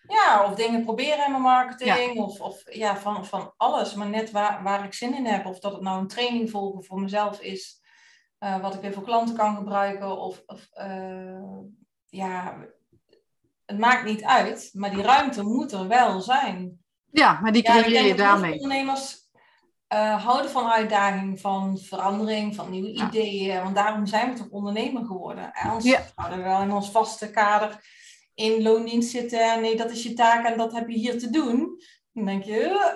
Ja, 0.09 0.45
of 0.45 0.55
dingen 0.55 0.85
proberen 0.85 1.25
in 1.25 1.31
mijn 1.31 1.43
marketing. 1.43 2.19
Of, 2.19 2.41
of 2.41 2.75
ja, 2.75 2.97
van, 2.97 3.27
van 3.27 3.55
alles. 3.57 3.95
Maar 3.95 4.09
net 4.09 4.31
waar, 4.31 4.63
waar 4.63 4.85
ik 4.85 4.95
zin 4.95 5.15
in 5.15 5.27
heb. 5.27 5.47
Of 5.47 5.59
dat 5.59 5.73
het 5.73 5.83
nou 5.83 6.01
een 6.01 6.09
training 6.09 6.51
volgen 6.51 6.85
voor 6.85 7.01
mezelf 7.01 7.41
is. 7.41 7.85
Uh, 8.41 8.61
wat 8.61 8.75
ik 8.75 8.81
weer 8.81 8.93
voor 8.93 9.03
klanten 9.03 9.37
kan 9.37 9.57
gebruiken. 9.57 10.19
Of, 10.19 10.43
of 10.47 10.69
uh, 10.81 11.61
ja, 12.07 12.67
het 13.65 13.79
maakt 13.79 14.05
niet 14.05 14.25
uit. 14.25 14.71
Maar 14.73 14.91
die 14.91 15.03
ruimte 15.03 15.43
moet 15.43 15.73
er 15.73 15.89
wel 15.89 16.21
zijn. 16.21 16.85
Ja, 17.11 17.39
maar 17.43 17.53
die 17.53 17.63
creëer 17.63 17.91
ja, 17.91 18.01
je 18.01 18.15
daarmee. 18.15 18.53
Ondernemers 18.53 19.26
uh, 19.95 20.25
houden 20.25 20.51
van 20.51 20.71
uitdaging, 20.71 21.41
van 21.41 21.79
verandering, 21.79 22.55
van 22.55 22.71
nieuwe 22.71 22.93
ideeën. 22.93 23.63
Want 23.63 23.75
daarom 23.75 24.07
zijn 24.07 24.33
we 24.33 24.39
toch 24.39 24.51
ondernemer 24.51 25.05
geworden. 25.05 25.53
Anders 25.53 25.85
ja. 25.85 26.07
zouden 26.17 26.39
we 26.39 26.45
wel 26.45 26.61
in 26.61 26.73
ons 26.73 26.91
vaste 26.91 27.31
kader 27.31 27.81
in 28.35 28.63
loondienst 28.63 29.11
zitten. 29.11 29.61
Nee, 29.61 29.77
dat 29.77 29.91
is 29.91 30.03
je 30.03 30.13
taak 30.13 30.47
en 30.47 30.57
dat 30.57 30.73
heb 30.73 30.89
je 30.89 30.97
hier 30.97 31.19
te 31.19 31.31
doen. 31.31 31.81
Dan 32.13 32.25
denk 32.25 32.45
je, 32.45 32.95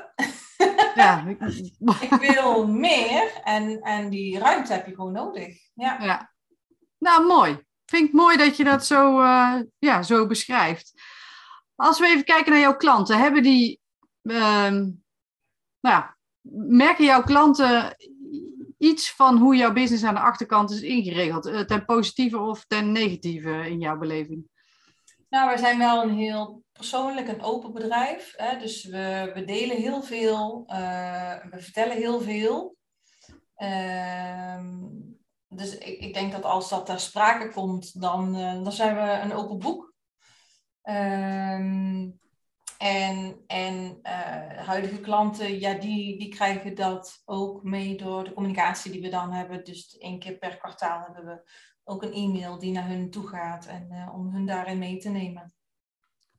ja. 0.94 1.26
ik 2.10 2.14
wil 2.14 2.66
meer. 2.66 3.40
En, 3.44 3.80
en 3.80 4.10
die 4.10 4.38
ruimte 4.38 4.72
heb 4.72 4.86
je 4.86 4.94
gewoon 4.94 5.12
nodig. 5.12 5.58
Ja. 5.74 5.98
ja. 6.02 6.32
Nou, 6.98 7.26
mooi. 7.26 7.68
Vind 7.86 8.08
ik 8.08 8.14
mooi 8.14 8.36
dat 8.36 8.56
je 8.56 8.64
dat 8.64 8.86
zo, 8.86 9.20
uh, 9.20 9.60
ja, 9.78 10.02
zo 10.02 10.26
beschrijft. 10.26 10.92
Als 11.74 11.98
we 11.98 12.06
even 12.06 12.24
kijken 12.24 12.52
naar 12.52 12.60
jouw 12.60 12.76
klanten, 12.76 13.18
hebben 13.18 13.42
die, 13.42 13.80
uh, 14.22 14.70
nou 15.80 16.04
merken 16.52 17.04
jouw 17.04 17.22
klanten 17.22 17.96
iets 18.78 19.12
van 19.12 19.36
hoe 19.36 19.56
jouw 19.56 19.72
business 19.72 20.04
aan 20.04 20.14
de 20.14 20.20
achterkant 20.20 20.70
is 20.70 20.80
ingeregeld? 20.80 21.46
Eh, 21.46 21.60
ten 21.60 21.84
positieve 21.84 22.38
of 22.38 22.64
ten 22.66 22.92
negatieve 22.92 23.70
in 23.70 23.80
jouw 23.80 23.98
beleving? 23.98 24.48
Nou, 25.28 25.50
we 25.50 25.58
zijn 25.58 25.78
wel 25.78 26.02
een 26.02 26.14
heel 26.14 26.62
persoonlijk 26.72 27.28
en 27.28 27.42
open 27.42 27.72
bedrijf. 27.72 28.34
Hè? 28.36 28.58
Dus 28.58 28.84
we, 28.84 29.30
we 29.34 29.44
delen 29.44 29.76
heel 29.76 30.02
veel, 30.02 30.64
uh, 30.66 31.36
we 31.50 31.60
vertellen 31.60 31.96
heel 31.96 32.20
veel. 32.20 32.76
Uh, 33.56 34.64
dus 35.48 35.78
ik, 35.78 35.98
ik, 35.98 36.14
denk 36.14 36.32
dat 36.32 36.44
als 36.44 36.68
dat 36.68 36.86
ter 36.86 37.00
sprake 37.00 37.48
komt, 37.48 38.00
dan, 38.00 38.36
uh, 38.36 38.62
dan 38.62 38.72
zijn 38.72 38.94
we 38.94 39.20
een 39.22 39.32
open 39.32 39.58
boek. 39.58 39.94
En, 42.80 43.44
en 43.46 43.98
uh, 44.02 44.66
huidige 44.66 45.00
klanten, 45.00 45.60
ja, 45.60 45.74
die, 45.74 46.18
die 46.18 46.28
krijgen 46.28 46.74
dat 46.74 47.22
ook 47.24 47.62
mee 47.62 47.96
door 47.96 48.24
de 48.24 48.32
communicatie 48.32 48.92
die 48.92 49.00
we 49.00 49.08
dan 49.08 49.32
hebben. 49.32 49.64
Dus 49.64 49.98
één 49.98 50.18
keer 50.18 50.38
per 50.38 50.56
kwartaal 50.56 51.02
hebben 51.02 51.24
we 51.24 51.50
ook 51.84 52.02
een 52.02 52.12
e-mail 52.12 52.58
die 52.58 52.72
naar 52.72 52.88
hun 52.88 53.10
toe 53.10 53.26
gaat 53.26 53.66
en 53.66 53.88
uh, 53.90 54.14
om 54.14 54.32
hun 54.32 54.46
daarin 54.46 54.78
mee 54.78 54.96
te 54.96 55.08
nemen. 55.08 55.54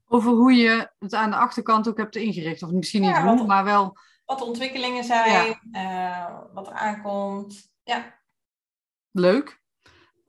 Over 0.08 0.32
hoe 0.32 0.54
je 0.54 0.92
het 1.00 1.14
aan 1.14 1.30
de 1.30 1.36
achterkant 1.36 1.88
ook 1.88 1.98
hebt 1.98 2.16
ingericht, 2.16 2.64
of 2.64 2.72
misschien 2.72 3.02
niet 3.02 3.18
hoe, 3.18 3.46
maar 3.46 3.64
wel... 3.64 3.98
Wat 4.26 4.40
de 4.40 4.46
ontwikkelingen 4.46 5.04
zijn, 5.04 5.58
ja. 5.72 6.30
uh, 6.30 6.54
wat 6.54 6.68
er 6.68 6.74
aankomt, 6.74 7.72
ja. 7.84 8.20
Leuk. 9.12 9.62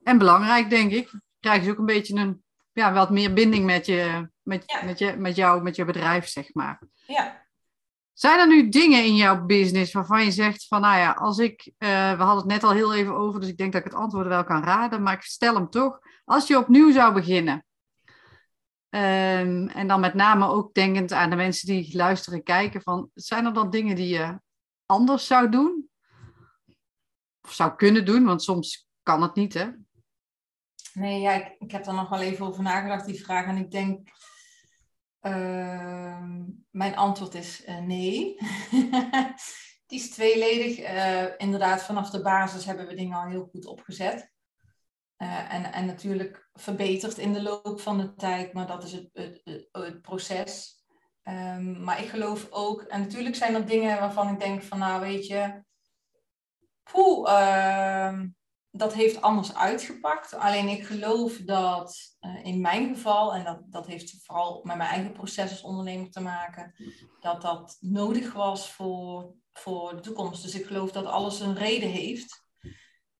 En 0.03 0.17
belangrijk, 0.17 0.69
denk 0.69 0.91
ik. 0.91 1.19
Krijgen 1.39 1.63
ze 1.65 1.71
ook 1.71 1.77
een 1.77 1.85
beetje 1.85 2.15
een 2.15 2.43
ja, 2.73 2.93
wat 2.93 3.09
meer 3.09 3.33
binding 3.33 3.65
met, 3.65 3.85
je, 3.85 4.31
met, 4.43 4.81
met, 4.85 4.99
je, 4.99 5.15
met 5.17 5.35
jou, 5.35 5.61
met 5.61 5.75
je 5.75 5.85
bedrijf, 5.85 6.27
zeg 6.27 6.53
maar. 6.53 6.81
Ja. 7.07 7.41
Zijn 8.13 8.39
er 8.39 8.47
nu 8.47 8.69
dingen 8.69 9.03
in 9.03 9.15
jouw 9.15 9.45
business 9.45 9.93
waarvan 9.93 10.23
je 10.23 10.31
zegt 10.31 10.67
van, 10.67 10.81
nou 10.81 10.97
ja, 10.97 11.11
als 11.11 11.37
ik, 11.37 11.65
uh, 11.65 12.17
we 12.17 12.23
hadden 12.23 12.37
het 12.37 12.45
net 12.45 12.63
al 12.63 12.71
heel 12.71 12.93
even 12.93 13.15
over, 13.15 13.39
dus 13.39 13.49
ik 13.49 13.57
denk 13.57 13.71
dat 13.73 13.85
ik 13.85 13.91
het 13.91 13.99
antwoord 13.99 14.27
wel 14.27 14.43
kan 14.43 14.63
raden, 14.63 15.03
maar 15.03 15.13
ik 15.13 15.21
stel 15.21 15.55
hem 15.55 15.69
toch. 15.69 15.99
Als 16.25 16.47
je 16.47 16.57
opnieuw 16.57 16.91
zou 16.91 17.13
beginnen, 17.13 17.65
um, 18.89 19.67
en 19.67 19.87
dan 19.87 19.99
met 19.99 20.13
name 20.13 20.47
ook 20.47 20.73
denkend 20.73 21.11
aan 21.11 21.29
de 21.29 21.35
mensen 21.35 21.67
die 21.67 21.97
luisteren, 21.97 22.43
kijken, 22.43 22.81
van, 22.81 23.09
zijn 23.13 23.45
er 23.45 23.53
dan 23.53 23.69
dingen 23.69 23.95
die 23.95 24.07
je 24.07 24.39
anders 24.85 25.27
zou 25.27 25.49
doen? 25.49 25.89
Of 27.41 27.53
zou 27.53 27.75
kunnen 27.75 28.05
doen, 28.05 28.25
want 28.25 28.43
soms 28.43 28.87
kan 29.03 29.21
het 29.21 29.35
niet, 29.35 29.53
hè? 29.53 29.69
Nee, 30.93 31.21
ja, 31.21 31.31
ik, 31.31 31.55
ik 31.59 31.71
heb 31.71 31.85
er 31.85 31.93
nog 31.93 32.09
wel 32.09 32.21
even 32.21 32.45
over 32.45 32.63
nagedacht, 32.63 33.05
die 33.05 33.23
vraag. 33.23 33.45
En 33.45 33.57
ik 33.57 33.71
denk, 33.71 34.09
uh, 35.25 36.23
mijn 36.69 36.95
antwoord 36.95 37.33
is 37.33 37.65
uh, 37.67 37.79
nee. 37.79 38.37
die 39.87 39.99
is 39.99 40.09
tweeledig. 40.09 40.79
Uh, 40.79 41.25
inderdaad, 41.37 41.83
vanaf 41.83 42.09
de 42.09 42.21
basis 42.21 42.65
hebben 42.65 42.87
we 42.87 42.95
dingen 42.95 43.17
al 43.17 43.27
heel 43.27 43.49
goed 43.51 43.65
opgezet. 43.65 44.31
Uh, 45.17 45.53
en, 45.53 45.73
en 45.73 45.85
natuurlijk 45.85 46.49
verbeterd 46.53 47.17
in 47.17 47.33
de 47.33 47.41
loop 47.41 47.81
van 47.81 47.97
de 47.97 48.13
tijd, 48.13 48.53
maar 48.53 48.67
dat 48.67 48.83
is 48.83 48.91
het, 48.91 49.09
het, 49.13 49.41
het, 49.71 50.01
proces. 50.01 50.81
Um, 51.23 51.83
maar 51.83 52.01
ik 52.01 52.09
geloof 52.09 52.47
ook, 52.49 52.81
en 52.81 53.01
natuurlijk 53.01 53.35
zijn 53.35 53.55
er 53.55 53.65
dingen 53.65 53.99
waarvan 53.99 54.29
ik 54.33 54.39
denk 54.39 54.63
van, 54.63 54.79
nou 54.79 55.01
weet 55.01 55.27
je, 55.27 55.63
poeh, 56.91 57.31
uh, 57.31 58.19
dat 58.75 58.93
heeft 58.93 59.21
anders 59.21 59.55
uitgepakt. 59.55 60.33
Alleen 60.33 60.67
ik 60.67 60.85
geloof 60.85 61.37
dat 61.37 62.17
uh, 62.21 62.45
in 62.45 62.61
mijn 62.61 62.95
geval, 62.95 63.33
en 63.33 63.43
dat, 63.43 63.61
dat 63.71 63.87
heeft 63.87 64.25
vooral 64.25 64.61
met 64.63 64.77
mijn 64.77 64.89
eigen 64.89 65.11
proces 65.11 65.49
als 65.49 65.61
ondernemer 65.61 66.11
te 66.11 66.19
maken, 66.19 66.73
dat 67.19 67.41
dat 67.41 67.77
nodig 67.79 68.33
was 68.33 68.71
voor, 68.71 69.35
voor 69.51 69.95
de 69.95 70.01
toekomst. 70.01 70.43
Dus 70.43 70.55
ik 70.55 70.65
geloof 70.65 70.91
dat 70.91 71.05
alles 71.05 71.39
een 71.39 71.55
reden 71.55 71.89
heeft. 71.89 72.45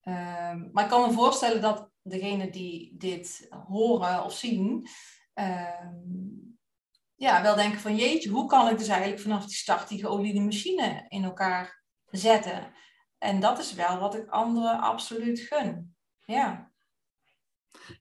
Uh, 0.04 0.54
maar 0.72 0.84
ik 0.84 0.90
kan 0.90 1.08
me 1.08 1.14
voorstellen 1.14 1.62
dat 1.62 1.90
degenen 2.02 2.52
die 2.52 2.98
dit 2.98 3.48
horen 3.68 4.24
of 4.24 4.34
zien, 4.34 4.88
uh, 5.36 5.88
ja, 7.16 7.42
wel 7.42 7.56
denken 7.56 7.80
van 7.80 7.96
jeetje, 7.96 8.30
hoe 8.30 8.48
kan 8.48 8.70
ik 8.70 8.78
dus 8.78 8.88
eigenlijk 8.88 9.22
vanaf 9.22 9.46
die 9.46 9.56
start 9.56 9.88
die 9.88 10.00
geoliede 10.00 10.40
machine 10.40 11.06
in 11.08 11.24
elkaar 11.24 11.84
zetten? 12.06 12.74
En 13.24 13.40
dat 13.40 13.60
is 13.60 13.74
wel 13.74 14.00
wat 14.00 14.16
ik 14.16 14.30
anderen 14.30 14.80
absoluut 14.80 15.40
gun. 15.40 15.96
Ja. 16.26 16.72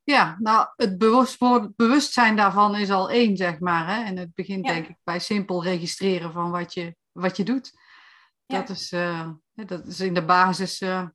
Ja, 0.05 0.37
nou, 0.39 0.69
het 0.77 0.99
bewustzijn 1.77 2.37
daarvan 2.37 2.77
is 2.77 2.91
al 2.91 3.11
één, 3.11 3.37
zeg 3.37 3.59
maar. 3.59 3.87
Hè? 3.87 4.05
En 4.05 4.17
het 4.17 4.35
begint 4.35 4.67
denk 4.67 4.89
ik 4.89 4.97
bij 5.05 5.19
simpel 5.19 5.63
registreren 5.63 6.33
van 6.33 6.51
wat 6.51 6.75
je, 6.75 6.97
wat 7.13 7.37
je 7.37 7.45
doet. 7.45 7.73
Dat, 8.47 8.69
is, 8.69 8.93
uh, 8.93 9.29
dat 9.55 9.87
is 9.87 10.01
in 10.01 10.15
de 10.15 10.25
basis... 10.25 10.81
Uh, 10.81 11.07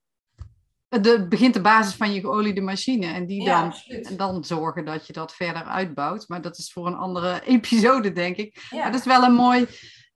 de, 0.89 1.28
begint 1.30 1.54
de 1.54 1.62
basis 1.62 1.96
van 1.96 2.13
je 2.13 2.20
geoliede 2.20 2.62
machine. 2.62 3.06
En 3.06 3.26
die 3.26 3.46
dan, 3.46 3.74
en 3.88 4.17
dan 4.17 4.43
zorgen 4.43 4.86
dat 4.86 5.08
je 5.08 5.13
dat 5.13 5.36
verder 5.36 5.63
uitbouwt. 5.63 6.28
Maar 6.28 6.41
dat 6.41 6.58
is 6.58 6.72
voor 6.72 6.88
een 6.88 6.98
andere 6.98 7.41
episode, 7.56 8.12
denk 8.12 8.38
ik. 8.38 8.67
Maar 8.70 8.91
dat 8.91 9.00
is 9.00 9.06
wel 9.06 9.24
een 9.24 9.36
mooi 9.36 9.67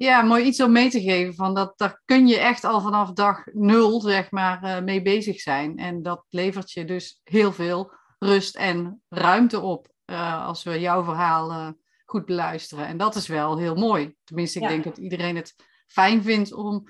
ja, 0.04 0.22
mooi 0.22 0.44
iets 0.44 0.62
om 0.62 0.72
mee 0.72 0.90
te 0.90 1.02
geven. 1.02 1.34
Van 1.34 1.54
dat, 1.54 1.74
daar 1.78 2.02
kun 2.06 2.28
je 2.28 2.38
echt 2.38 2.64
al 2.64 2.82
vanaf 2.82 3.12
dag 3.12 3.46
nul 3.46 4.02
zeg 4.02 4.32
maar, 4.32 4.64
uh, 4.64 4.84
mee 4.84 5.02
bezig 5.02 5.40
zijn. 5.40 5.78
En 5.78 6.02
dat 6.04 6.26
levert 6.30 6.72
je 6.72 6.86
dus 6.86 7.20
heel 7.24 7.52
veel 7.52 7.94
rust 8.20 8.56
en 8.56 9.02
ruimte 9.10 9.60
op. 9.60 9.88
Uh, 10.06 10.46
als 10.46 10.64
we 10.64 10.80
jouw 10.80 11.04
verhaal 11.04 11.52
uh, 11.52 11.70
goed 12.06 12.26
beluisteren. 12.26 12.86
En 12.88 12.98
dat 12.98 13.16
is 13.16 13.28
wel 13.28 13.58
heel 13.58 13.76
mooi. 13.76 14.16
Tenminste, 14.24 14.58
ik 14.58 14.64
ja. 14.64 14.70
denk 14.70 14.84
dat 14.84 14.98
iedereen 14.98 15.36
het 15.36 15.56
fijn 15.88 16.24
vindt 16.24 16.54
om 16.54 16.84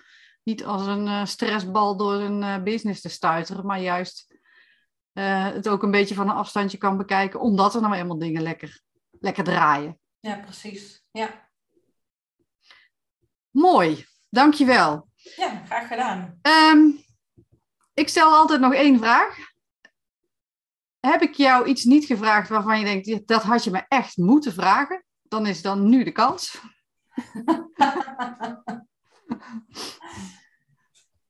niet 0.44 0.66
als 0.66 0.86
een 0.86 1.28
stressbal 1.28 1.98
door 1.98 2.14
een 2.14 2.64
business 2.64 3.02
te 3.02 3.10
stuiteren. 3.10 3.66
Maar 3.66 3.80
juist 3.80 4.40
het 5.14 5.70
ook 5.70 5.84
een 5.84 5.92
beetje 5.92 6.16
van 6.16 6.30
een 6.30 6.36
afstandje 6.36 6.78
kan 6.78 6.98
bekijken. 6.98 7.40
Omdat 7.40 7.76
er 7.76 7.82
nou 7.82 7.94
eenmaal 7.94 8.18
dingen 8.18 8.42
lekker, 8.42 8.82
lekker 9.20 9.44
draaien. 9.44 10.00
Ja, 10.20 10.36
precies. 10.36 11.04
Ja. 11.12 11.51
Mooi, 13.52 14.06
dankjewel. 14.30 15.08
Ja, 15.16 15.62
graag 15.66 15.88
gedaan. 15.88 16.40
Um, 16.42 17.04
ik 17.94 18.08
stel 18.08 18.34
altijd 18.34 18.60
nog 18.60 18.74
één 18.74 19.00
vraag. 19.00 19.38
Heb 21.00 21.22
ik 21.22 21.34
jou 21.34 21.68
iets 21.68 21.84
niet 21.84 22.06
gevraagd 22.06 22.50
waarvan 22.50 22.80
je 22.80 22.86
denkt, 22.86 23.28
dat 23.28 23.44
had 23.44 23.64
je 23.64 23.72
me 23.72 23.86
echt 23.88 24.18
moeten 24.18 24.54
vragen? 24.54 25.06
Dan 25.22 25.46
is 25.46 25.62
dan 25.62 25.90
nu 25.90 26.04
de 26.04 26.12
kans. 26.12 26.58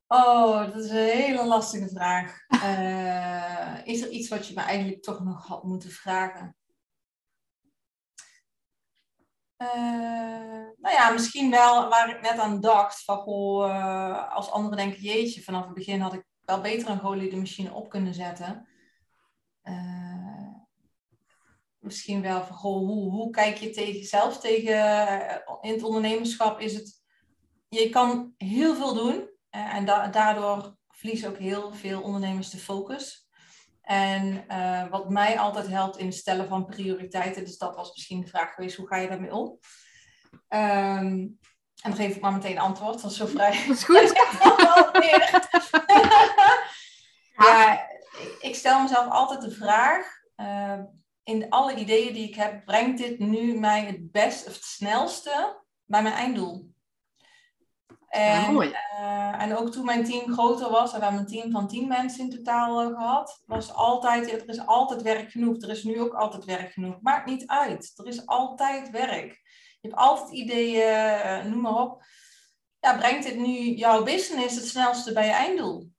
oh, 0.08 0.60
dat 0.74 0.84
is 0.84 0.90
een 0.90 0.96
hele 0.96 1.46
lastige 1.46 1.90
vraag. 1.90 2.38
Uh, 2.54 3.88
is 3.88 4.02
er 4.02 4.10
iets 4.10 4.30
wat 4.30 4.48
je 4.48 4.54
me 4.54 4.62
eigenlijk 4.62 5.04
toch 5.04 5.24
nog 5.24 5.48
had 5.48 5.64
moeten 5.64 5.92
vragen? 5.92 6.56
Uh, 9.62 9.68
nou 10.78 10.96
ja, 10.96 11.10
misschien 11.10 11.52
wel 11.52 11.90
waar 11.90 12.10
ik 12.10 12.22
net 12.22 12.40
aan 12.40 12.62
dacht. 12.62 13.04
Van, 13.04 13.18
goh, 13.18 13.68
uh, 13.68 14.34
als 14.34 14.52
anderen 14.52 14.78
denken, 14.78 15.02
jeetje, 15.02 15.42
vanaf 15.42 15.66
het 15.66 15.74
begin 15.74 16.00
had 16.00 16.14
ik 16.14 16.26
wel 16.42 16.62
beter 16.62 16.90
een 16.90 17.00
geoliede 17.00 17.36
machine 17.36 17.74
op 17.74 17.90
kunnen 17.90 18.14
zetten. 18.14 18.68
Uh, 19.64 20.48
misschien 21.80 22.22
wel 22.22 22.44
van, 22.44 22.56
goh, 22.56 22.88
hoe, 22.88 23.12
hoe 23.12 23.30
kijk 23.30 23.58
je 23.58 23.70
tegen 23.70 24.04
zelf 24.04 24.40
tegen, 24.40 24.76
in 25.62 25.74
het 25.74 25.84
ondernemerschap 25.84 26.60
is 26.60 26.74
het, 26.74 27.02
je 27.70 27.90
kan 27.90 28.34
heel 28.38 28.76
veel 28.76 28.94
doen. 28.94 29.30
en 29.50 29.86
da 29.86 30.08
daardoor 30.08 30.78
verliezen 30.88 31.30
ook 31.30 31.38
heel 31.38 31.74
veel 31.74 32.02
ondernemers 32.02 32.50
de 32.50 32.58
focus. 32.58 33.30
En 33.82 34.46
uh, 34.48 34.90
wat 34.90 35.10
mij 35.10 35.40
altijd 35.40 35.68
helpt 35.68 35.98
in 35.98 36.06
het 36.06 36.16
stellen 36.16 36.48
van 36.48 36.66
prioriteiten, 36.66 37.46
dus 37.46 37.58
dat 37.58 37.76
was 37.76 37.92
misschien 37.92 38.22
de 38.22 38.28
vraag 38.28 38.54
geweest, 38.54 38.78
hoe 38.78 38.88
ga 38.88 38.98
je 38.98 39.08
daarmee 39.08 39.34
om? 39.34 39.60
Um, 40.50 41.40
en 41.82 41.90
dan 41.90 41.96
geef 41.96 42.16
ik 42.16 42.22
maar 42.22 42.34
meteen 42.34 42.60
antwoord, 42.60 43.02
dat 43.02 43.12
is 43.12 43.18
zo 43.18 43.26
vrij. 43.26 43.64
Dat 43.68 43.76
is 43.78 43.84
goed. 43.84 44.14
ja, 47.46 47.88
ik 48.40 48.56
stel 48.56 48.82
mezelf 48.82 49.10
altijd 49.10 49.42
de 49.42 49.52
vraag, 49.52 50.06
uh, 50.38 50.80
in 51.24 51.50
alle 51.50 51.76
ideeën 51.76 52.14
die 52.14 52.28
ik 52.28 52.36
heb, 52.36 52.66
brengt 52.66 52.98
dit 52.98 53.20
nu 53.20 53.60
mij 53.60 53.86
het 53.86 54.12
best 54.12 54.48
of 54.48 54.54
het 54.54 54.64
snelste 54.64 55.64
bij 55.86 56.02
mijn 56.02 56.16
einddoel? 56.16 56.71
En, 58.12 58.56
uh, 58.56 59.42
en 59.42 59.58
ook 59.58 59.72
toen 59.72 59.86
mijn 59.86 60.04
team 60.04 60.34
groter 60.34 60.70
was, 60.70 60.94
en 60.94 61.00
we 61.00 61.06
hebben 61.06 61.22
een 61.22 61.32
team 61.32 61.52
van 61.52 61.68
tien 61.68 61.88
mensen 61.88 62.20
in 62.20 62.30
totaal 62.30 62.90
uh, 62.90 62.98
gehad, 62.98 63.42
was 63.46 63.74
altijd, 63.74 64.32
er 64.32 64.50
is 64.50 64.66
altijd 64.66 65.02
werk 65.02 65.32
genoeg. 65.32 65.62
Er 65.62 65.70
is 65.70 65.84
nu 65.84 66.02
ook 66.02 66.14
altijd 66.14 66.46
werk 66.46 66.72
genoeg. 66.72 66.98
Maakt 67.02 67.26
niet 67.26 67.48
uit. 67.48 67.92
Er 67.96 68.08
is 68.08 68.26
altijd 68.26 68.90
werk. 68.90 69.42
Je 69.80 69.88
hebt 69.88 69.96
altijd 69.96 70.32
ideeën, 70.32 71.18
uh, 71.26 71.44
noem 71.44 71.62
maar 71.62 71.82
op. 71.82 72.04
Ja, 72.80 72.98
brengt 72.98 73.24
dit 73.24 73.36
nu 73.36 73.58
jouw 73.76 74.04
business 74.04 74.56
het 74.56 74.68
snelste 74.68 75.14
bij 75.14 75.26
je 75.26 75.32
einddoel? 75.32 75.92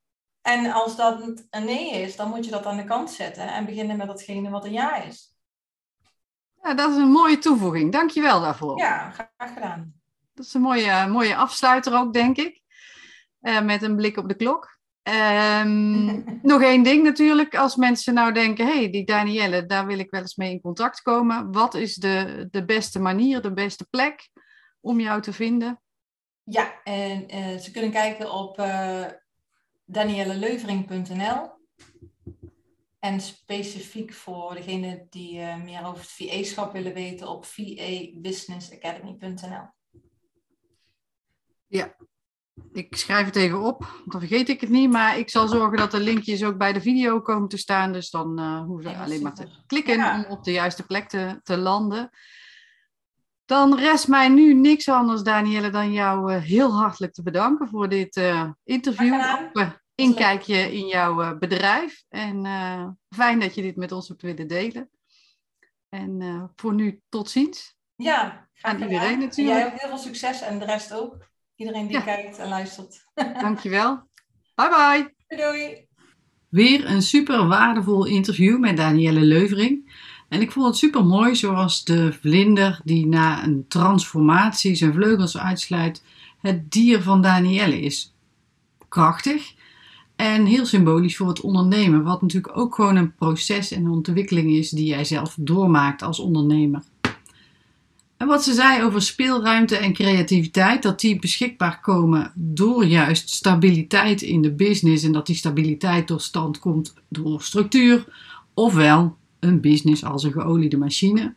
En 0.43 0.73
als 0.73 0.97
dat 0.97 1.45
een 1.51 1.65
nee 1.65 1.91
is, 1.91 2.17
dan 2.17 2.29
moet 2.29 2.45
je 2.45 2.51
dat 2.51 2.67
aan 2.67 2.77
de 2.77 2.85
kant 2.85 3.11
zetten 3.11 3.53
en 3.53 3.65
beginnen 3.65 3.97
met 3.97 4.07
datgene 4.07 4.51
wat 4.51 4.65
een 4.65 4.73
ja 4.73 4.97
is. 4.97 5.37
Ja, 6.63 6.75
dat 6.75 6.91
is 6.91 6.97
een 6.97 7.11
mooie 7.11 7.39
toevoeging. 7.39 7.93
Dank 7.93 8.11
je 8.11 8.21
wel 8.21 8.41
daarvoor. 8.41 8.79
Ja, 8.79 9.11
graag 9.11 9.55
gedaan. 9.55 10.02
Dat 10.35 10.47
is 10.47 10.55
een 10.55 10.61
mooie, 10.61 11.07
mooie 11.07 11.37
afsluiter 11.37 11.99
ook, 11.99 12.13
denk 12.13 12.37
ik. 12.37 12.61
Uh, 13.41 13.61
met 13.61 13.83
een 13.83 13.97
blik 13.97 14.17
op 14.17 14.29
de 14.29 14.35
klok. 14.35 14.81
Um, 15.03 16.25
nog 16.53 16.63
één 16.63 16.83
ding 16.83 17.03
natuurlijk. 17.03 17.57
Als 17.57 17.77
mensen 17.77 18.15
nou 18.15 18.33
denken, 18.33 18.67
hé, 18.67 18.79
hey, 18.79 18.91
die 18.91 19.05
Danielle, 19.05 19.67
daar 19.67 19.87
wil 19.87 19.99
ik 19.99 20.11
wel 20.11 20.21
eens 20.21 20.37
mee 20.37 20.51
in 20.51 20.61
contact 20.61 21.03
komen. 21.03 21.53
Wat 21.53 21.75
is 21.75 21.95
de, 21.95 22.49
de 22.51 22.65
beste 22.65 23.01
manier, 23.01 23.43
de 23.43 23.53
beste 23.53 23.87
plek 23.91 24.29
om 24.81 25.01
jou 25.01 25.23
te 25.23 25.33
vinden? 25.33 25.81
Ja, 26.45 26.83
en 26.85 27.35
uh, 27.35 27.59
ze 27.59 27.71
kunnen 27.71 27.91
kijken 27.91 28.33
op 28.33 28.59
uh, 28.59 29.07
danielleleuvering.nl. 29.85 31.51
En 32.99 33.21
specifiek 33.21 34.13
voor 34.13 34.55
degenen 34.55 35.07
die 35.11 35.39
uh, 35.39 35.63
meer 35.63 35.87
over 35.87 36.01
het 36.01 36.11
VA-schap 36.11 36.73
willen 36.73 36.95
weten 36.95 37.29
op 37.29 37.45
vabusinessacademy.nl. 37.45 39.71
Ja, 41.73 41.95
ik 42.73 42.97
schrijf 42.97 43.27
het 43.27 43.37
even 43.37 43.61
op, 43.61 44.03
dan 44.05 44.21
vergeet 44.21 44.49
ik 44.49 44.61
het 44.61 44.71
niet. 44.71 44.91
Maar 44.91 45.19
ik 45.19 45.31
zal 45.31 45.49
zorgen 45.49 45.79
dat 45.79 45.91
de 45.91 46.01
linkjes 46.01 46.45
ook 46.45 46.59
bij 46.59 46.73
de 46.73 46.81
video 46.81 47.21
komen 47.21 47.49
te 47.49 47.57
staan. 47.57 47.93
Dus 47.93 48.11
dan 48.11 48.41
uh, 48.41 48.65
hoeven 48.65 48.91
ja, 48.91 49.03
alleen 49.03 49.23
maar 49.23 49.35
te 49.35 49.47
klikken 49.67 49.97
ja. 49.97 50.17
om 50.17 50.31
op 50.31 50.45
de 50.45 50.53
juiste 50.53 50.87
plek 50.87 51.09
te, 51.09 51.41
te 51.43 51.57
landen. 51.57 52.11
Dan 53.45 53.79
rest 53.79 54.09
mij 54.09 54.29
nu 54.29 54.55
niks 54.55 54.89
anders, 54.89 55.23
Danielle, 55.23 55.71
dan 55.71 55.93
jou 55.93 56.33
uh, 56.33 56.43
heel 56.43 56.73
hartelijk 56.73 57.13
te 57.13 57.23
bedanken 57.23 57.69
voor 57.69 57.89
dit 57.89 58.17
uh, 58.17 58.51
interview. 58.65 59.15
Ook, 59.53 59.81
inkijkje 59.95 60.73
in 60.73 60.87
jouw 60.87 61.39
bedrijf. 61.39 62.05
En 62.09 62.99
fijn 63.09 63.41
dat 63.41 63.55
je 63.55 63.63
dit 63.63 63.77
met 63.77 63.93
ons 63.93 64.09
hebt 64.09 64.23
willen 64.23 64.47
delen. 64.47 64.91
En 65.89 66.51
voor 66.57 66.75
nu 66.75 67.01
tot 67.09 67.31
ziens. 67.31 67.77
Ja, 67.95 68.49
aan 68.61 68.83
iedereen 68.83 69.19
natuurlijk. 69.19 69.57
Jij 69.57 69.69
hebt 69.69 69.81
heel 69.81 69.89
veel 69.89 69.99
succes 69.99 70.41
en 70.41 70.59
de 70.59 70.65
rest 70.65 70.93
ook. 70.93 71.31
Iedereen 71.63 71.87
die 71.87 72.03
kijkt 72.03 72.39
en 72.39 72.49
luistert. 72.49 73.07
Dankjewel. 73.41 74.03
Bye 74.55 74.69
bye. 74.69 75.15
Doei 75.29 75.43
doei. 75.43 75.87
Weer 76.49 76.87
een 76.87 77.03
super 77.03 77.47
waardevol 77.47 78.07
interview 78.07 78.59
met 78.59 78.77
Danielle 78.77 79.21
Leuvering. 79.21 79.93
En 80.29 80.41
ik 80.41 80.53
vond 80.53 80.67
het 80.67 80.77
super 80.77 81.05
mooi 81.05 81.35
zoals 81.35 81.85
de 81.85 82.13
vlinder 82.13 82.81
die 82.85 83.07
na 83.07 83.45
een 83.45 83.65
transformatie 83.69 84.75
zijn 84.75 84.93
vleugels 84.93 85.39
uitsluit, 85.39 86.03
het 86.41 86.71
dier 86.71 87.03
van 87.03 87.23
Danielle 87.23 87.81
is. 87.81 88.15
Krachtig 88.89 89.55
en 90.17 90.47
heel 90.47 90.67
symbolisch 90.67 91.17
voor 91.17 91.29
het 91.29 91.41
ondernemen, 91.41 92.03
wat 92.03 92.23
natuurlijk 92.23 92.57
ook 92.57 92.75
gewoon 92.75 92.97
een 92.97 93.15
proces 93.15 93.73
en 93.73 93.91
ontwikkeling 93.91 94.51
is 94.51 94.71
die 94.71 94.87
jij 94.87 95.05
zelf 95.05 95.37
doormaakt 95.41 96.03
als 96.03 96.19
ondernemer. 96.19 96.83
En 98.23 98.29
wat 98.29 98.45
ze 98.45 98.55
zei 98.55 98.83
over 98.83 99.03
speelruimte 99.03 99.77
en 99.77 99.93
creativiteit, 99.93 100.83
dat 100.83 101.01
die 101.01 101.19
beschikbaar 101.19 101.81
komen 101.81 102.33
door 102.35 102.85
juist 102.85 103.31
stabiliteit 103.31 104.23
in 104.23 104.43
de 104.43 104.53
business 104.53 105.05
en 105.05 105.13
dat 105.13 105.27
die 105.27 105.37
stabiliteit 105.37 106.07
tot 106.07 106.23
stand 106.23 106.59
komt 106.59 106.95
door 107.09 107.43
structuur, 107.43 108.05
ofwel 108.55 109.17
een 109.41 109.61
business 109.61 110.05
als 110.05 110.23
een 110.23 110.33
geoliede 110.33 110.77
machine. 110.77 111.35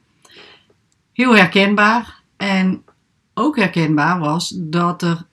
Heel 1.13 1.35
herkenbaar 1.35 2.21
en 2.37 2.83
ook 3.33 3.55
herkenbaar 3.57 4.19
was 4.19 4.53
dat 4.55 5.01
er 5.01 5.25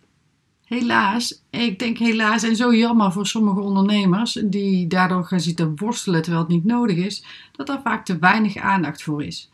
helaas, 0.65 1.43
ik 1.51 1.79
denk 1.79 1.99
helaas 1.99 2.43
en 2.43 2.57
zo 2.57 2.75
jammer 2.75 3.13
voor 3.13 3.27
sommige 3.27 3.61
ondernemers 3.61 4.43
die 4.45 4.87
daardoor 4.87 5.25
gaan 5.25 5.41
zitten 5.41 5.77
worstelen 5.77 6.23
terwijl 6.23 6.45
het 6.45 6.53
niet 6.53 6.65
nodig 6.65 6.97
is, 6.97 7.25
dat 7.53 7.69
er 7.69 7.81
vaak 7.83 8.05
te 8.05 8.19
weinig 8.19 8.57
aandacht 8.57 9.03
voor 9.03 9.25
is. 9.25 9.51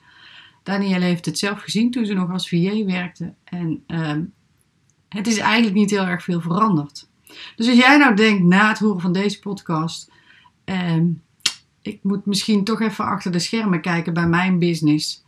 Danielle 0.68 1.04
heeft 1.04 1.24
het 1.24 1.38
zelf 1.38 1.60
gezien 1.60 1.90
toen 1.90 2.06
ze 2.06 2.14
nog 2.14 2.30
als 2.30 2.48
VA 2.48 2.84
werkte. 2.84 3.34
En 3.44 3.82
ehm, 3.86 4.22
het 5.08 5.26
is 5.26 5.38
eigenlijk 5.38 5.76
niet 5.76 5.90
heel 5.90 6.06
erg 6.06 6.22
veel 6.22 6.40
veranderd. 6.40 7.08
Dus 7.56 7.68
als 7.68 7.76
jij 7.76 7.96
nou 7.96 8.16
denkt 8.16 8.42
na 8.42 8.68
het 8.68 8.78
horen 8.78 9.00
van 9.00 9.12
deze 9.12 9.38
podcast. 9.38 10.10
Ehm, 10.64 11.06
ik 11.82 11.98
moet 12.02 12.26
misschien 12.26 12.64
toch 12.64 12.80
even 12.80 13.04
achter 13.04 13.32
de 13.32 13.38
schermen 13.38 13.80
kijken 13.80 14.14
bij 14.14 14.26
mijn 14.26 14.58
business. 14.58 15.24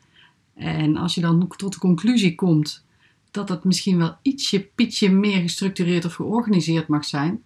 En 0.55 0.97
als 0.97 1.15
je 1.15 1.21
dan 1.21 1.49
tot 1.57 1.73
de 1.73 1.79
conclusie 1.79 2.35
komt 2.35 2.85
dat 3.31 3.49
het 3.49 3.65
misschien 3.65 3.99
wel 3.99 4.17
ietsje, 4.23 4.61
pietje 4.75 5.11
meer 5.11 5.41
gestructureerd 5.41 6.05
of 6.05 6.15
georganiseerd 6.15 6.89
mag 6.89 7.05
zijn, 7.05 7.43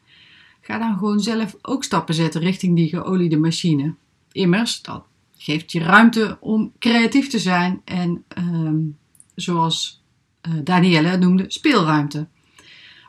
ga 0.60 0.78
dan 0.78 0.98
gewoon 0.98 1.20
zelf 1.20 1.56
ook 1.62 1.84
stappen 1.84 2.14
zetten 2.14 2.40
richting 2.40 2.76
die 2.76 2.88
geoliede 2.88 3.38
machine. 3.38 3.94
Immers, 4.32 4.82
dat 4.82 5.04
geeft 5.44 5.72
je 5.72 5.80
ruimte 5.80 6.36
om 6.40 6.72
creatief 6.78 7.28
te 7.28 7.38
zijn 7.38 7.80
en 7.84 8.24
ehm, 8.28 8.76
zoals 9.34 10.04
uh, 10.48 10.54
Danielle 10.64 11.08
het 11.08 11.20
noemde, 11.20 11.44
speelruimte. 11.48 12.26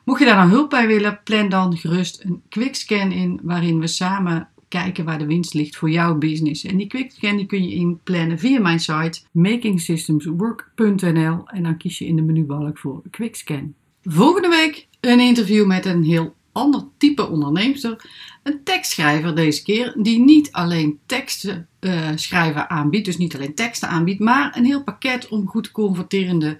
Mocht 0.05 0.19
je 0.19 0.25
daar 0.25 0.35
nou 0.35 0.49
hulp 0.49 0.69
bij 0.69 0.87
willen, 0.87 1.19
plan 1.23 1.49
dan 1.49 1.77
gerust 1.77 2.23
een 2.23 2.41
quickscan 2.49 3.11
in 3.11 3.39
waarin 3.43 3.79
we 3.79 3.87
samen 3.87 4.49
kijken 4.67 5.05
waar 5.05 5.19
de 5.19 5.25
winst 5.25 5.53
ligt 5.53 5.75
voor 5.75 5.89
jouw 5.89 6.17
business. 6.17 6.63
En 6.63 6.77
die 6.77 6.87
quickscan 6.87 7.37
die 7.37 7.45
kun 7.45 7.67
je 7.67 7.75
inplannen 7.75 8.39
via 8.39 8.59
mijn 8.59 8.79
site 8.79 9.21
makingsystemswork.nl 9.31 11.47
en 11.47 11.63
dan 11.63 11.77
kies 11.77 11.97
je 11.97 12.05
in 12.05 12.15
de 12.15 12.21
menubalk 12.21 12.77
voor 12.77 13.01
quickscan. 13.09 13.73
Volgende 14.03 14.49
week 14.49 14.87
een 14.99 15.19
interview 15.19 15.65
met 15.65 15.85
een 15.85 16.03
heel 16.03 16.35
ander 16.55 16.83
type 16.97 17.27
onderneemster. 17.27 18.09
Een 18.43 18.63
tekstschrijver 18.63 19.35
deze 19.35 19.63
keer, 19.63 19.93
die 19.97 20.19
niet 20.19 20.51
alleen 20.51 20.99
teksten 21.05 21.67
uh, 21.79 22.09
schrijven 22.15 22.69
aanbiedt, 22.69 23.05
dus 23.05 23.17
niet 23.17 23.35
alleen 23.35 23.55
teksten 23.55 23.89
aanbiedt, 23.89 24.19
maar 24.19 24.57
een 24.57 24.65
heel 24.65 24.83
pakket 24.83 25.27
om 25.27 25.47
goed 25.47 25.71
converterende 25.71 26.57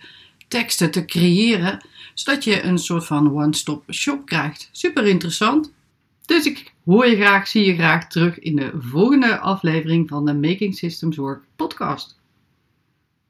teksten 0.48 0.92
te 0.92 1.06
creëren, 1.06 1.86
zodat 2.14 2.44
je 2.44 2.64
een 2.64 2.78
soort 2.78 3.06
van 3.06 3.32
one-stop 3.32 3.84
shop 3.92 4.26
krijgt. 4.26 4.70
Super 4.72 5.06
interessant. 5.06 5.72
Dus 6.26 6.46
ik 6.46 6.74
hoor 6.86 7.08
je 7.08 7.16
graag, 7.16 7.48
zie 7.48 7.66
je 7.66 7.76
graag 7.76 8.08
terug 8.08 8.40
in 8.40 8.56
de 8.56 8.72
volgende 8.80 9.40
aflevering 9.40 10.10
van 10.10 10.26
de 10.26 10.34
Making 10.34 10.76
Systems 10.76 11.18
Work 11.18 11.44
podcast. 11.56 12.18